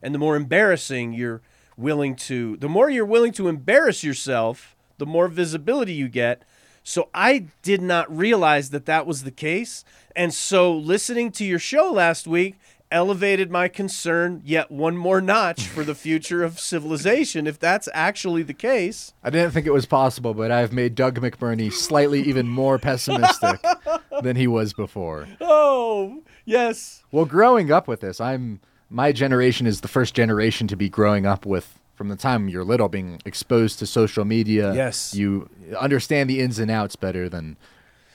and 0.00 0.14
the 0.14 0.20
more 0.20 0.36
embarrassing 0.36 1.14
you're 1.14 1.42
willing 1.76 2.14
to. 2.14 2.56
The 2.58 2.68
more 2.68 2.88
you're 2.88 3.04
willing 3.04 3.32
to 3.32 3.48
embarrass 3.48 4.04
yourself, 4.04 4.76
the 4.98 5.06
more 5.06 5.26
visibility 5.26 5.94
you 5.94 6.08
get. 6.08 6.42
So 6.84 7.08
I 7.12 7.46
did 7.62 7.82
not 7.82 8.16
realize 8.16 8.70
that 8.70 8.86
that 8.86 9.04
was 9.04 9.24
the 9.24 9.32
case, 9.32 9.84
and 10.14 10.32
so 10.32 10.72
listening 10.72 11.32
to 11.32 11.44
your 11.44 11.58
show 11.58 11.90
last 11.90 12.28
week 12.28 12.54
elevated 12.96 13.50
my 13.50 13.68
concern 13.68 14.40
yet 14.44 14.70
one 14.70 14.96
more 14.96 15.20
notch 15.20 15.66
for 15.68 15.84
the 15.84 15.94
future 15.94 16.42
of 16.42 16.58
civilization 16.58 17.46
if 17.46 17.58
that's 17.58 17.88
actually 17.92 18.42
the 18.42 18.54
case 18.54 19.12
I 19.22 19.28
didn't 19.30 19.50
think 19.50 19.66
it 19.66 19.72
was 19.72 19.84
possible, 19.86 20.32
but 20.32 20.50
I've 20.50 20.72
made 20.72 20.94
Doug 20.94 21.20
McBurney 21.20 21.70
slightly 21.72 22.22
even 22.22 22.48
more 22.48 22.78
pessimistic 22.78 23.60
than 24.22 24.36
he 24.36 24.46
was 24.46 24.72
before. 24.72 25.28
oh 25.40 26.22
yes 26.46 27.04
Well, 27.12 27.26
growing 27.26 27.70
up 27.70 27.86
with 27.86 28.00
this, 28.00 28.20
I'm 28.20 28.60
my 28.88 29.12
generation 29.12 29.66
is 29.66 29.80
the 29.82 29.88
first 29.88 30.14
generation 30.14 30.66
to 30.68 30.76
be 30.76 30.88
growing 30.88 31.26
up 31.26 31.44
with 31.44 31.78
from 31.94 32.08
the 32.08 32.16
time 32.16 32.48
you're 32.48 32.64
little 32.64 32.88
being 32.88 33.20
exposed 33.24 33.78
to 33.80 33.86
social 33.86 34.24
media. 34.24 34.72
Yes. 34.74 35.14
you 35.14 35.48
understand 35.78 36.30
the 36.30 36.40
ins 36.40 36.58
and 36.58 36.70
outs 36.70 36.96
better 36.96 37.28
than 37.28 37.56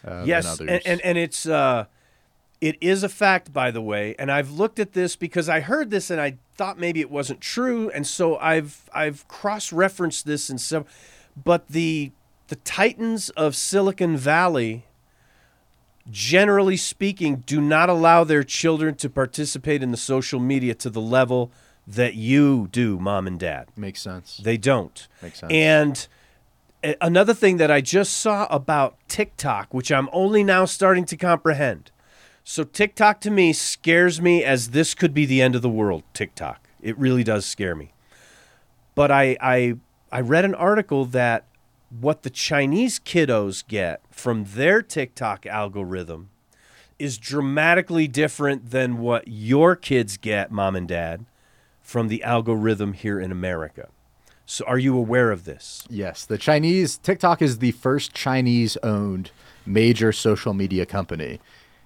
uh, 0.05 0.23
yes 0.25 0.57
than 0.57 0.69
and, 0.69 0.81
and 0.85 1.01
and 1.01 1.17
it's 1.17 1.45
uh 1.45 1.85
It 2.61 2.77
is 2.79 3.01
a 3.01 3.09
fact, 3.09 3.51
by 3.51 3.71
the 3.71 3.81
way, 3.81 4.15
and 4.19 4.31
I've 4.31 4.51
looked 4.51 4.77
at 4.77 4.93
this 4.93 5.15
because 5.15 5.49
I 5.49 5.61
heard 5.61 5.89
this 5.89 6.11
and 6.11 6.21
I 6.21 6.37
thought 6.55 6.77
maybe 6.77 7.01
it 7.01 7.09
wasn't 7.09 7.41
true, 7.41 7.89
and 7.89 8.05
so 8.05 8.37
I've 8.37 8.87
I've 8.93 9.27
cross-referenced 9.27 10.27
this 10.27 10.47
in 10.47 10.59
some. 10.59 10.85
But 11.43 11.67
the 11.69 12.11
the 12.49 12.57
titans 12.57 13.31
of 13.31 13.55
Silicon 13.55 14.15
Valley, 14.15 14.85
generally 16.09 16.77
speaking, 16.77 17.37
do 17.47 17.59
not 17.59 17.89
allow 17.89 18.23
their 18.23 18.43
children 18.43 18.93
to 18.95 19.09
participate 19.09 19.81
in 19.81 19.89
the 19.89 19.97
social 19.97 20.39
media 20.39 20.75
to 20.75 20.91
the 20.91 21.01
level 21.01 21.51
that 21.87 22.13
you 22.13 22.67
do, 22.71 22.99
mom 22.99 23.25
and 23.25 23.39
dad. 23.39 23.69
Makes 23.75 24.01
sense. 24.01 24.37
They 24.37 24.57
don't. 24.57 25.07
Makes 25.23 25.39
sense. 25.39 25.51
And 25.51 26.07
eh, 26.83 26.93
another 27.01 27.33
thing 27.33 27.57
that 27.57 27.71
I 27.71 27.81
just 27.81 28.13
saw 28.13 28.45
about 28.51 28.97
TikTok, 29.07 29.73
which 29.73 29.91
I'm 29.91 30.09
only 30.11 30.43
now 30.43 30.65
starting 30.65 31.05
to 31.05 31.17
comprehend. 31.17 31.89
So 32.43 32.63
TikTok 32.63 33.21
to 33.21 33.31
me 33.31 33.53
scares 33.53 34.21
me 34.21 34.43
as 34.43 34.69
this 34.69 34.93
could 34.93 35.13
be 35.13 35.25
the 35.25 35.41
end 35.41 35.55
of 35.55 35.61
the 35.61 35.69
world. 35.69 36.03
TikTok, 36.13 36.67
it 36.81 36.97
really 36.97 37.23
does 37.23 37.45
scare 37.45 37.75
me. 37.75 37.93
But 38.95 39.11
I 39.11 39.37
I 39.39 39.75
I 40.11 40.21
read 40.21 40.45
an 40.45 40.55
article 40.55 41.05
that 41.05 41.45
what 41.89 42.23
the 42.23 42.29
Chinese 42.29 42.99
kiddos 42.99 43.65
get 43.67 44.01
from 44.09 44.45
their 44.55 44.81
TikTok 44.81 45.45
algorithm 45.45 46.29
is 46.97 47.17
dramatically 47.17 48.07
different 48.07 48.69
than 48.71 48.99
what 48.99 49.27
your 49.27 49.75
kids 49.75 50.17
get, 50.17 50.51
mom 50.51 50.75
and 50.75 50.87
dad, 50.87 51.25
from 51.81 52.07
the 52.07 52.23
algorithm 52.23 52.93
here 52.93 53.19
in 53.19 53.31
America. 53.31 53.89
So 54.45 54.65
are 54.65 54.77
you 54.77 54.97
aware 54.97 55.31
of 55.31 55.45
this? 55.45 55.85
Yes, 55.89 56.25
the 56.25 56.37
Chinese 56.37 56.97
TikTok 56.97 57.41
is 57.41 57.57
the 57.59 57.71
first 57.71 58.13
Chinese-owned 58.13 59.31
major 59.65 60.11
social 60.11 60.53
media 60.53 60.85
company. 60.85 61.39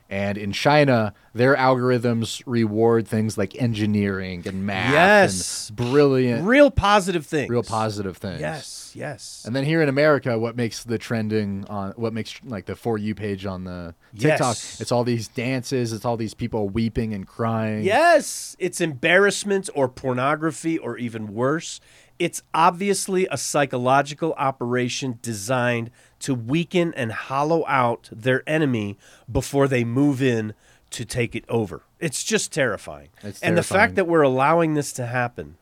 And 0.07 0.37
in 0.37 0.51
China, 0.51 1.13
their 1.33 1.55
algorithms 1.55 2.43
reward 2.45 3.07
things 3.07 3.39
like 3.39 3.55
engineering 3.59 4.43
and 4.45 4.63
math 4.63 4.93
Yes. 4.93 5.69
and 5.69 5.77
brilliant, 5.77 6.45
Real 6.45 6.69
positive 6.69 7.25
things. 7.25 7.49
real 7.49 7.63
positive 7.63 8.17
things. 8.17 8.39
Yes, 8.39 8.91
yes. 8.93 9.43
And 9.47 9.55
then 9.55 9.63
here 9.65 9.81
in 9.81 9.89
America, 9.89 10.37
what 10.37 10.55
makes 10.55 10.83
the 10.83 10.99
trending 10.99 11.65
on 11.69 11.93
what 11.95 12.13
makes 12.13 12.39
like 12.43 12.65
the 12.67 12.75
for 12.75 12.99
you 12.99 13.15
page 13.15 13.47
on 13.47 13.63
the 13.63 13.95
TikTok? 14.15 14.39
Yes. 14.55 14.79
It's 14.79 14.91
all 14.91 15.03
these 15.03 15.27
dances. 15.27 15.91
It's 15.91 16.05
all 16.05 16.17
these 16.17 16.35
people 16.35 16.69
weeping 16.69 17.11
and 17.15 17.25
crying. 17.27 17.83
Yes, 17.83 18.55
it's 18.59 18.79
embarrassment 18.79 19.71
or 19.73 19.89
pornography 19.89 20.77
or 20.77 20.97
even 20.99 21.33
worse. 21.33 21.79
It's 22.19 22.43
obviously 22.53 23.27
a 23.31 23.37
psychological 23.37 24.33
operation 24.37 25.19
designed 25.21 25.89
to 26.25 26.33
weaken 26.33 26.91
and 26.95 27.11
hollow 27.11 27.63
out 27.67 28.09
their 28.11 28.41
enemy 28.49 28.97
before 29.31 29.67
they 29.67 29.83
move 29.83 30.23
in 30.23 30.55
to 30.89 31.05
take 31.05 31.35
it 31.35 31.45
over. 31.47 31.83
It's 31.99 32.23
just 32.23 32.51
terrifying. 32.51 33.09
It's 33.21 33.43
and 33.43 33.55
the 33.55 33.61
fact 33.61 33.93
that 33.93 34.07
we're 34.07 34.23
allowing 34.23 34.73
this 34.73 34.91
to 34.93 35.05
happen, 35.05 35.57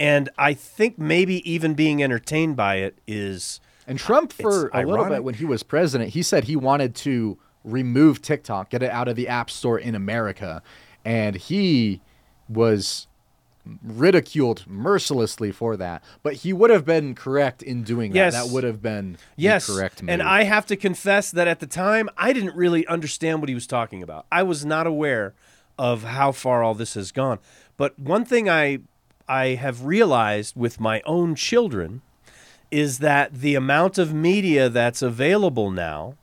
and 0.00 0.28
I 0.36 0.54
think 0.54 0.98
maybe 0.98 1.48
even 1.48 1.74
being 1.74 2.02
entertained 2.02 2.56
by 2.56 2.76
it 2.76 2.98
is 3.06 3.60
And 3.86 3.96
Trump, 3.96 4.32
for 4.32 4.70
a 4.74 4.84
little 4.84 5.04
bit 5.04 5.22
when 5.22 5.34
he 5.34 5.44
was 5.44 5.62
president, 5.62 6.10
he 6.10 6.22
said 6.24 6.44
he 6.44 6.56
wanted 6.56 6.96
to 6.96 7.38
remove 7.62 8.20
TikTok, 8.20 8.70
get 8.70 8.82
it 8.82 8.90
out 8.90 9.06
of 9.06 9.14
the 9.14 9.28
App 9.28 9.50
Store 9.50 9.78
in 9.78 9.94
America, 9.94 10.62
and 11.04 11.36
he 11.36 12.00
was 12.48 13.06
ridiculed 13.82 14.64
mercilessly 14.66 15.52
for 15.52 15.76
that. 15.76 16.02
But 16.22 16.34
he 16.34 16.52
would 16.52 16.70
have 16.70 16.84
been 16.84 17.14
correct 17.14 17.62
in 17.62 17.82
doing 17.84 18.12
that. 18.12 18.16
Yes. 18.16 18.34
That 18.34 18.52
would 18.52 18.64
have 18.64 18.82
been 18.82 19.18
Yes, 19.36 19.66
the 19.66 19.74
correct 19.74 20.02
move. 20.02 20.10
and 20.10 20.22
I 20.22 20.42
have 20.44 20.66
to 20.66 20.76
confess 20.76 21.30
that 21.30 21.46
at 21.46 21.60
the 21.60 21.66
time 21.66 22.08
I 22.16 22.32
didn't 22.32 22.56
really 22.56 22.86
understand 22.86 23.40
what 23.40 23.48
he 23.48 23.54
was 23.54 23.66
talking 23.66 24.02
about. 24.02 24.26
I 24.32 24.42
was 24.42 24.64
not 24.64 24.86
aware 24.86 25.34
of 25.78 26.02
how 26.04 26.32
far 26.32 26.62
all 26.62 26.74
this 26.74 26.94
has 26.94 27.12
gone. 27.12 27.38
But 27.76 27.98
one 27.98 28.24
thing 28.24 28.48
I 28.48 28.80
I 29.28 29.54
have 29.54 29.84
realized 29.84 30.56
with 30.56 30.80
my 30.80 31.00
own 31.06 31.34
children 31.36 32.02
is 32.70 32.98
that 32.98 33.32
the 33.34 33.54
amount 33.54 33.96
of 33.98 34.12
media 34.12 34.68
that's 34.68 35.02
available 35.02 35.70
now, 35.70 36.14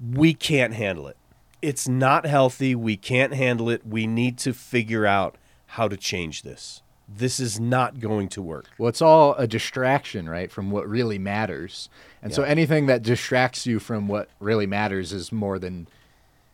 we 0.00 0.32
can't 0.32 0.74
handle 0.74 1.06
it. 1.08 1.16
It's 1.60 1.86
not 1.88 2.24
healthy. 2.26 2.74
We 2.74 2.96
can't 2.96 3.34
handle 3.34 3.68
it. 3.70 3.86
We 3.86 4.06
need 4.06 4.38
to 4.38 4.52
figure 4.54 5.06
out 5.06 5.36
how 5.76 5.86
to 5.86 5.96
change 5.96 6.40
this. 6.40 6.82
This 7.06 7.38
is 7.38 7.60
not 7.60 8.00
going 8.00 8.28
to 8.30 8.40
work. 8.40 8.64
Well, 8.78 8.88
it's 8.88 9.02
all 9.02 9.34
a 9.34 9.46
distraction, 9.46 10.26
right, 10.26 10.50
from 10.50 10.70
what 10.70 10.88
really 10.88 11.18
matters. 11.18 11.90
And 12.22 12.34
so 12.34 12.42
anything 12.42 12.86
that 12.86 13.02
distracts 13.02 13.66
you 13.66 13.78
from 13.78 14.08
what 14.08 14.30
really 14.40 14.66
matters 14.66 15.12
is 15.12 15.30
more 15.30 15.58
than 15.58 15.86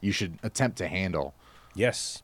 you 0.00 0.11
should 0.11 0.41
attempt 0.43 0.76
to 0.79 0.88
handle. 0.88 1.35
Yes. 1.75 2.23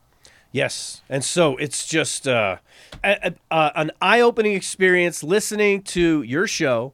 Yes. 0.50 1.02
And 1.08 1.24
so 1.24 1.56
it's 1.56 1.86
just 1.86 2.26
uh, 2.26 2.56
a, 3.04 3.32
a, 3.50 3.54
uh, 3.54 3.70
an 3.76 3.92
eye 4.02 4.20
opening 4.20 4.54
experience 4.54 5.22
listening 5.22 5.82
to 5.82 6.22
your 6.22 6.48
show 6.48 6.92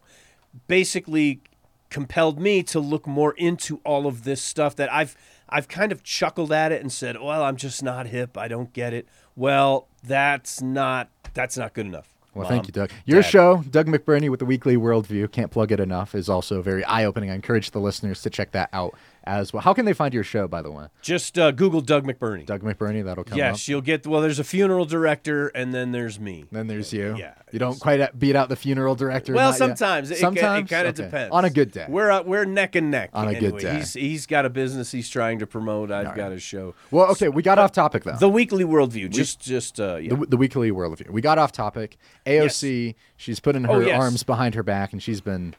basically 0.69 1.41
compelled 1.89 2.39
me 2.39 2.63
to 2.65 2.79
look 2.79 3.07
more 3.07 3.33
into 3.39 3.81
all 3.85 4.07
of 4.07 4.25
this 4.25 4.43
stuff 4.43 4.77
that 4.77 4.93
I've 4.93 5.17
I've 5.49 5.69
kind 5.69 5.93
of 5.93 6.03
chuckled 6.03 6.53
at 6.53 6.73
it 6.73 6.81
and 6.81 6.93
said, 6.93 7.21
"Well, 7.21 7.43
I'm 7.43 7.57
just 7.57 7.83
not 7.83 8.07
hip. 8.07 8.37
I 8.37 8.49
don't 8.49 8.73
get 8.73 8.93
it." 8.93 9.07
Well, 9.37 9.89
that's 10.03 10.61
not 10.61 11.09
that's 11.35 11.57
not 11.57 11.75
good 11.75 11.87
enough. 11.87 12.09
Well, 12.35 12.45
Mom, 12.45 12.51
thank 12.51 12.61
um, 12.61 12.67
you, 12.67 12.73
Doug. 12.73 12.91
Your 13.05 13.23
Dad. 13.23 13.31
show, 13.31 13.65
Doug 13.71 13.87
McBurney 13.87 14.29
with 14.29 14.41
the 14.41 14.47
Weekly 14.47 14.77
Worldview, 14.77 15.31
can't 15.31 15.53
plug 15.53 15.71
it 15.71 15.79
enough, 15.79 16.15
is 16.17 16.29
also 16.29 16.63
very 16.63 16.85
eye 16.85 17.05
opening. 17.05 17.31
I 17.31 17.35
encourage 17.35 17.71
the 17.71 17.81
listeners 17.81 18.23
to 18.23 18.31
check 18.31 18.51
that 18.53 18.71
out 18.73 18.95
as 19.27 19.53
well. 19.53 19.63
How 19.63 19.73
can 19.73 19.85
they 19.87 19.93
find 19.93 20.13
your 20.13 20.23
show, 20.25 20.47
by 20.47 20.61
the 20.63 20.71
way? 20.71 20.87
Just 21.03 21.39
uh, 21.39 21.51
Google 21.51 21.81
Doug 21.81 22.05
McBurney. 22.07 22.45
Doug 22.47 22.63
McBurney, 22.63 23.05
that'll 23.05 23.25
come 23.25 23.35
up. 23.35 23.39
yes, 23.39 23.69
you'll 23.69 23.81
get 23.81 24.07
well, 24.07 24.21
there's 24.21 24.39
a 24.39 24.45
funeral 24.45 24.85
director 24.85 25.49
and 25.49 25.73
then 25.75 25.93
there's 25.93 26.21
me. 26.21 26.45
Then 26.53 26.67
there's 26.67 26.93
you. 26.93 27.17
Yeah, 27.19 27.35
You 27.53 27.59
don't 27.59 27.81
quite 27.81 28.19
beat 28.19 28.37
out 28.37 28.49
the 28.49 28.57
funeral 28.57 28.95
director. 28.95 29.33
Well, 29.33 29.51
not 29.51 29.53
yet? 29.53 29.59
sometimes 29.79 30.11
it, 30.11 30.19
sometimes 30.19 30.71
it, 30.71 30.75
kind 30.75 30.89
of 30.89 30.95
Okay. 30.95 31.05
depends. 31.05 31.33
On 31.33 31.45
a 31.45 31.51
good 31.51 31.73
day. 31.73 31.87
we're 31.89 32.11
uh, 32.11 32.23
we're 32.23 32.45
neck 32.45 32.75
and 32.77 32.91
neck. 32.91 33.11
On 33.15 33.29
a 33.29 33.33
good 33.35 33.45
Anyway, 33.45 33.61
day. 33.63 33.77
he's 33.77 33.93
he's 33.95 34.27
got 34.27 34.45
a 34.45 34.51
business 34.51 34.93
he's 34.93 35.09
trying 35.09 35.39
to 35.39 35.47
promote. 35.47 35.91
I've 35.91 36.15
got 36.15 36.33
a 36.33 36.39
show. 36.39 36.75
well, 36.91 37.11
okay, 37.13 37.29
we 37.29 37.43
got 37.43 37.59
off 37.59 37.73
topic 37.73 38.05
though. 38.05 38.17
The 38.17 38.29
weekly 38.29 38.65
worldview, 38.65 39.11
just 39.11 39.41
just 39.41 39.81
uh, 39.81 39.97
yeah. 39.97 40.15
the, 40.15 40.27
the 40.27 40.37
weekly 40.37 40.71
worldview. 40.71 41.11
We 41.11 41.21
got 41.23 41.39
off 41.39 41.53
topic. 41.53 41.97
AOC, 42.27 42.95
she's 43.17 43.41
putting 43.41 43.65
her 43.65 43.71
Oh, 43.73 43.81
yes. 43.81 44.01
arms 44.01 44.23
behind 44.23 44.55
her 44.55 44.63
back, 44.63 44.93
and 44.93 45.03
she's 45.03 45.21
been 45.21 45.55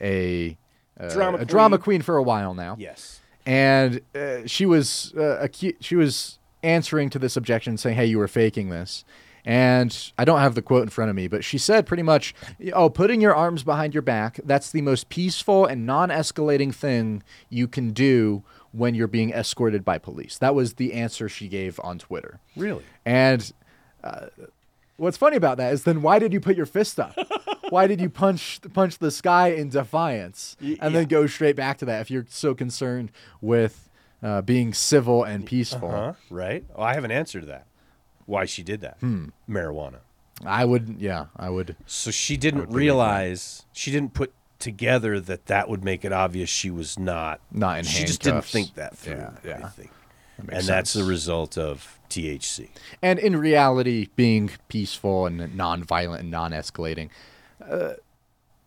a 0.00 0.56
uh, 1.00 1.08
Drama 1.12 1.38
a 1.38 1.44
drama 1.44 1.78
queen. 1.78 2.02
for 2.02 2.16
a 2.16 2.22
while 2.22 2.54
now. 2.54 2.76
yes, 2.78 3.20
and 3.46 4.00
uh, 4.14 4.46
she 4.46 4.66
was 4.66 5.12
uh, 5.16 5.38
acu- 5.46 5.76
she 5.80 5.96
was 5.96 6.38
answering 6.62 7.10
to 7.10 7.18
this 7.18 7.36
objection, 7.36 7.76
saying, 7.76 7.96
"Hey, 7.96 8.06
you 8.06 8.18
were 8.18 8.28
faking 8.28 8.70
this." 8.70 9.04
And 9.42 10.12
I 10.18 10.26
don't 10.26 10.40
have 10.40 10.54
the 10.54 10.60
quote 10.60 10.82
in 10.82 10.90
front 10.90 11.08
of 11.08 11.16
me, 11.16 11.26
but 11.26 11.42
she 11.44 11.56
said 11.56 11.86
pretty 11.86 12.02
much, 12.02 12.34
"Oh, 12.74 12.90
putting 12.90 13.22
your 13.22 13.34
arms 13.34 13.62
behind 13.62 13.94
your 13.94 14.02
back—that's 14.02 14.70
the 14.70 14.82
most 14.82 15.08
peaceful 15.08 15.64
and 15.64 15.86
non-escalating 15.86 16.74
thing 16.74 17.22
you 17.48 17.66
can 17.66 17.92
do 17.92 18.42
when 18.72 18.94
you're 18.94 19.06
being 19.08 19.30
escorted 19.32 19.82
by 19.82 19.96
police." 19.96 20.36
That 20.36 20.54
was 20.54 20.74
the 20.74 20.92
answer 20.92 21.26
she 21.28 21.48
gave 21.48 21.80
on 21.82 21.98
Twitter. 21.98 22.38
really. 22.54 22.84
And 23.06 23.50
uh, 24.04 24.26
what's 25.00 25.16
funny 25.16 25.36
about 25.36 25.56
that 25.56 25.72
is 25.72 25.84
then 25.84 26.02
why 26.02 26.18
did 26.18 26.32
you 26.32 26.40
put 26.40 26.56
your 26.56 26.66
fist 26.66 27.00
up? 27.00 27.18
why 27.70 27.86
did 27.86 28.00
you 28.00 28.10
punch 28.10 28.60
punch 28.72 28.98
the 28.98 29.10
sky 29.10 29.48
in 29.48 29.70
defiance 29.70 30.56
and 30.60 30.94
then 30.94 31.06
go 31.06 31.26
straight 31.26 31.56
back 31.56 31.78
to 31.78 31.84
that 31.86 32.00
if 32.02 32.10
you're 32.10 32.26
so 32.28 32.54
concerned 32.54 33.10
with 33.40 33.88
uh, 34.22 34.42
being 34.42 34.74
civil 34.74 35.24
and 35.24 35.46
peaceful? 35.46 35.90
Huh? 35.90 36.12
Right? 36.28 36.64
Oh, 36.76 36.82
I 36.82 36.94
have 36.94 37.04
an 37.04 37.10
answer 37.10 37.40
to 37.40 37.46
that. 37.46 37.66
Why 38.26 38.44
she 38.44 38.62
did 38.62 38.80
that? 38.82 38.98
Hmm. 39.00 39.28
Marijuana. 39.48 39.98
I 40.46 40.64
would, 40.64 40.96
yeah, 40.98 41.26
I 41.36 41.50
would. 41.50 41.76
So 41.86 42.10
she 42.10 42.36
didn't 42.36 42.70
realize 42.70 43.66
she 43.72 43.90
didn't 43.90 44.14
put 44.14 44.32
together 44.58 45.20
that 45.20 45.46
that 45.46 45.68
would 45.68 45.84
make 45.84 46.04
it 46.04 46.12
obvious 46.12 46.48
she 46.48 46.70
was 46.70 46.98
not. 46.98 47.40
Not 47.50 47.78
in 47.78 47.84
She 47.84 48.04
just 48.04 48.22
didn't 48.22 48.44
think 48.44 48.74
that 48.74 48.96
through. 48.96 49.14
Yeah, 49.14 49.32
yeah. 49.44 49.70
I 50.48 50.52
think. 50.52 50.52
makes 50.52 50.58
And 50.60 50.68
that's 50.68 50.92
the 50.92 51.04
result 51.04 51.56
of 51.56 51.98
THC. 52.08 52.68
And 53.02 53.18
in 53.18 53.36
reality, 53.36 54.08
being 54.16 54.50
peaceful 54.68 55.26
and 55.26 55.54
non-violent 55.56 56.22
and 56.22 56.30
non-escalating, 56.30 57.10
uh, 57.68 57.94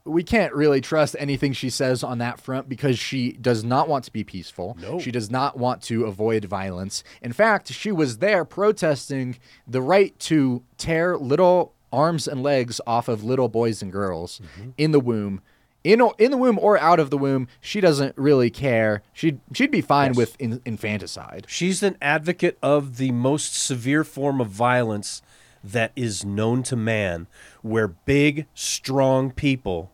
we 0.05 0.23
can't 0.23 0.53
really 0.53 0.81
trust 0.81 1.15
anything 1.17 1.53
she 1.53 1.69
says 1.69 2.03
on 2.03 2.17
that 2.17 2.39
front 2.39 2.67
because 2.67 2.99
she 2.99 3.33
does 3.33 3.63
not 3.63 3.87
want 3.87 4.03
to 4.05 4.11
be 4.11 4.23
peaceful. 4.23 4.77
No. 4.81 4.99
She 4.99 5.11
does 5.11 5.31
not 5.31 5.57
want 5.57 5.81
to 5.83 6.05
avoid 6.05 6.45
violence. 6.45 7.03
In 7.21 7.31
fact, 7.31 7.71
she 7.71 7.91
was 7.91 8.17
there 8.17 8.43
protesting 8.43 9.37
the 9.65 9.81
right 9.81 10.17
to 10.19 10.63
tear 10.77 11.17
little 11.17 11.73
arms 11.91 12.27
and 12.27 12.43
legs 12.43 12.81
off 12.85 13.07
of 13.07 13.23
little 13.23 13.47
boys 13.47 13.81
and 13.81 13.91
girls 13.91 14.41
in 14.77 14.91
the 14.91 14.99
womb. 14.99 15.41
In, 15.83 16.01
in 16.17 16.31
the 16.31 16.37
womb 16.37 16.57
or 16.59 16.77
out 16.79 16.99
of 16.99 17.09
the 17.09 17.17
womb, 17.17 17.47
she 17.59 17.81
doesn't 17.81 18.17
really 18.17 18.49
care. 18.49 19.03
She'd 19.11 19.39
she'd 19.53 19.71
be 19.71 19.81
fine 19.81 20.11
Yes. 20.11 20.17
with 20.17 20.35
in, 20.39 20.61
infanticide. 20.65 21.45
She's 21.49 21.83
an 21.83 21.97
advocate 22.01 22.57
of 22.63 22.97
the 22.97 23.11
most 23.11 23.55
severe 23.55 24.03
form 24.05 24.39
of 24.39 24.47
violence 24.47 25.21
that 25.63 25.91
is 25.95 26.23
known 26.25 26.63
to 26.63 26.75
man, 26.75 27.27
where 27.61 27.87
big, 27.89 28.45
strong 28.53 29.31
people 29.31 29.91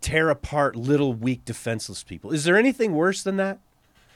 tear 0.00 0.28
apart 0.30 0.74
little, 0.76 1.14
weak, 1.14 1.44
defenseless 1.44 2.02
people. 2.02 2.32
Is 2.32 2.44
there 2.44 2.56
anything 2.56 2.92
worse 2.94 3.22
than 3.22 3.36
that? 3.36 3.58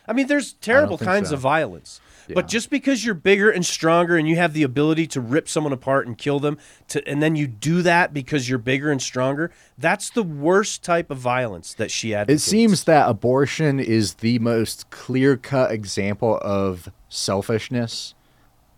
I 0.09 0.13
mean, 0.13 0.27
there's 0.27 0.55
terrible 0.55 0.99
kinds 0.99 1.29
so. 1.29 1.35
of 1.35 1.41
violence. 1.41 2.01
Yeah. 2.29 2.35
But 2.35 2.49
just 2.49 2.71
because 2.71 3.05
you're 3.05 3.15
bigger 3.15 3.51
and 3.51 3.65
stronger 3.65 4.17
and 4.17 4.27
you 4.29 4.37
have 4.37 4.53
the 4.53 4.65
ability 4.65 5.07
to 5.09 5.21
rip 5.21 5.49
someone 5.49 5.73
apart 5.73 6.07
and 6.07 6.19
kill 6.19 6.41
them, 6.41 6.59
to, 6.89 7.07
and 7.09 7.23
then 7.23 7.37
you 7.37 7.47
do 7.47 7.83
that 7.83 8.13
because 8.13 8.49
you're 8.49 8.59
bigger 8.59 8.91
and 8.91 9.01
stronger, 9.01 9.53
that's 9.79 10.11
the 10.11 10.25
worst 10.25 10.83
type 10.83 11.11
of 11.11 11.19
violence 11.19 11.73
that 11.75 11.91
she 11.91 12.13
It 12.13 12.41
seems 12.41 12.85
that 12.85 13.09
abortion 13.09 13.79
is 13.79 14.15
the 14.15 14.39
most 14.41 14.91
clear 14.91 15.37
cut 15.37 15.71
example 15.71 16.41
of 16.43 16.91
selfishness 17.09 18.15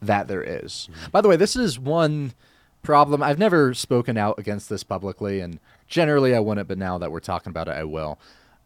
that 0.02 0.28
there 0.28 0.42
is. 0.42 0.88
Mm-hmm. 0.90 1.10
By 1.10 1.20
the 1.22 1.28
way, 1.28 1.36
this 1.36 1.56
is 1.56 1.78
one 1.78 2.34
problem. 2.82 3.22
I've 3.22 3.38
never 3.38 3.74
spoken 3.74 4.16
out 4.16 4.38
against 4.38 4.68
this 4.68 4.82
publicly, 4.82 5.40
and 5.40 5.58
generally 5.86 6.34
I 6.34 6.40
wouldn't, 6.40 6.68
but 6.68 6.78
now 6.78 6.98
that 6.98 7.10
we're 7.10 7.20
talking 7.20 7.50
about 7.50 7.68
it, 7.68 7.72
I 7.72 7.84
will. 7.84 8.18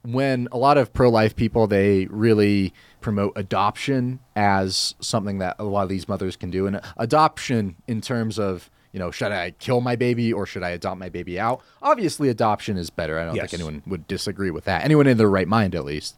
When 0.05 0.49
a 0.51 0.59
lot 0.59 0.79
of 0.79 0.93
pro 0.93 1.09
life 1.11 1.37
people, 1.37 1.67
they 1.67 2.07
really 2.07 2.73
promote 3.01 3.33
adoption 3.37 4.19
as 4.35 4.95
something 5.01 5.39
that 5.39 5.57
a 5.59 5.65
lot 5.65 5.85
of 5.85 5.89
these 5.89 6.09
mothers 6.09 6.35
can 6.37 6.51
do. 6.51 6.67
And 6.67 6.81
adoption, 6.97 7.77
in 7.87 8.01
terms 8.01 8.39
of, 8.39 8.69
you 8.93 8.99
know, 8.99 9.11
should 9.13 9.31
I 9.33 9.53
kill 9.53 9.81
my 9.81 9.95
baby 9.97 10.33
or 10.33 10.45
should 10.45 10.63
I 10.65 10.71
adopt 10.71 10.99
my 10.99 11.09
baby 11.09 11.39
out? 11.39 11.61
Obviously, 11.81 12.29
adoption 12.29 12.77
is 12.77 12.91
better. 12.91 13.19
I 13.19 13.25
don't 13.25 13.37
Yes. 13.37 13.51
think 13.51 13.61
anyone 13.63 13.83
would 13.87 14.09
disagree 14.09 14.51
with 14.51 14.65
that. 14.65 14.85
Anyone 14.85 15.07
in 15.07 15.19
their 15.19 15.31
right 15.31 15.49
mind, 15.49 15.75
at 15.75 15.85
least. 15.85 16.17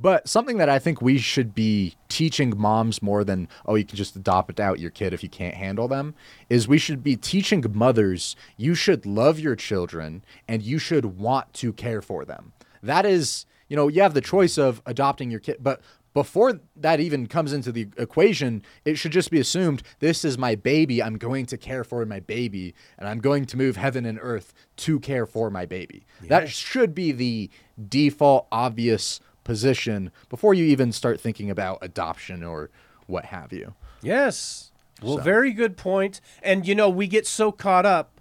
But 0.00 0.28
something 0.28 0.58
that 0.58 0.68
I 0.68 0.80
think 0.80 1.00
we 1.00 1.18
should 1.18 1.54
be 1.54 1.94
teaching 2.08 2.52
moms 2.56 3.00
more 3.00 3.22
than, 3.22 3.46
oh, 3.64 3.76
you 3.76 3.84
can 3.84 3.96
just 3.96 4.16
adopt 4.16 4.58
out 4.58 4.80
your 4.80 4.90
kid 4.90 5.12
if 5.12 5.22
you 5.22 5.28
can't 5.28 5.54
handle 5.54 5.86
them, 5.86 6.14
is 6.50 6.66
we 6.66 6.78
should 6.78 7.02
be 7.04 7.14
teaching 7.16 7.64
mothers 7.72 8.34
you 8.56 8.74
should 8.74 9.06
love 9.06 9.38
your 9.38 9.54
children 9.54 10.24
and 10.48 10.62
you 10.62 10.78
should 10.78 11.04
want 11.18 11.52
to 11.54 11.72
care 11.72 12.02
for 12.02 12.24
them. 12.24 12.52
That 12.84 13.06
is, 13.06 13.46
you 13.68 13.76
know, 13.76 13.88
you 13.88 14.02
have 14.02 14.14
the 14.14 14.20
choice 14.20 14.58
of 14.58 14.82
adopting 14.86 15.30
your 15.30 15.40
kid, 15.40 15.56
but 15.60 15.80
before 16.12 16.60
that 16.76 17.00
even 17.00 17.26
comes 17.26 17.52
into 17.52 17.72
the 17.72 17.88
equation, 17.96 18.62
it 18.84 18.96
should 18.96 19.10
just 19.10 19.32
be 19.32 19.40
assumed 19.40 19.82
this 19.98 20.24
is 20.24 20.38
my 20.38 20.54
baby. 20.54 21.02
I'm 21.02 21.18
going 21.18 21.44
to 21.46 21.56
care 21.56 21.82
for 21.82 22.06
my 22.06 22.20
baby, 22.20 22.72
and 22.98 23.08
I'm 23.08 23.18
going 23.18 23.46
to 23.46 23.56
move 23.56 23.76
heaven 23.76 24.06
and 24.06 24.18
earth 24.22 24.54
to 24.76 25.00
care 25.00 25.26
for 25.26 25.50
my 25.50 25.66
baby. 25.66 26.06
That 26.28 26.48
should 26.50 26.94
be 26.94 27.10
the 27.10 27.50
default, 27.88 28.46
obvious 28.52 29.18
position 29.42 30.12
before 30.28 30.54
you 30.54 30.64
even 30.66 30.92
start 30.92 31.20
thinking 31.20 31.50
about 31.50 31.78
adoption 31.82 32.44
or 32.44 32.70
what 33.06 33.26
have 33.26 33.52
you. 33.52 33.74
Yes. 34.00 34.70
Well, 35.02 35.16
So- 35.18 35.22
very 35.24 35.52
good 35.52 35.76
point. 35.76 36.20
And 36.42 36.66
you 36.66 36.74
know, 36.76 36.88
we 36.88 37.08
get 37.08 37.26
so 37.26 37.50
caught 37.50 37.84
up, 37.84 38.20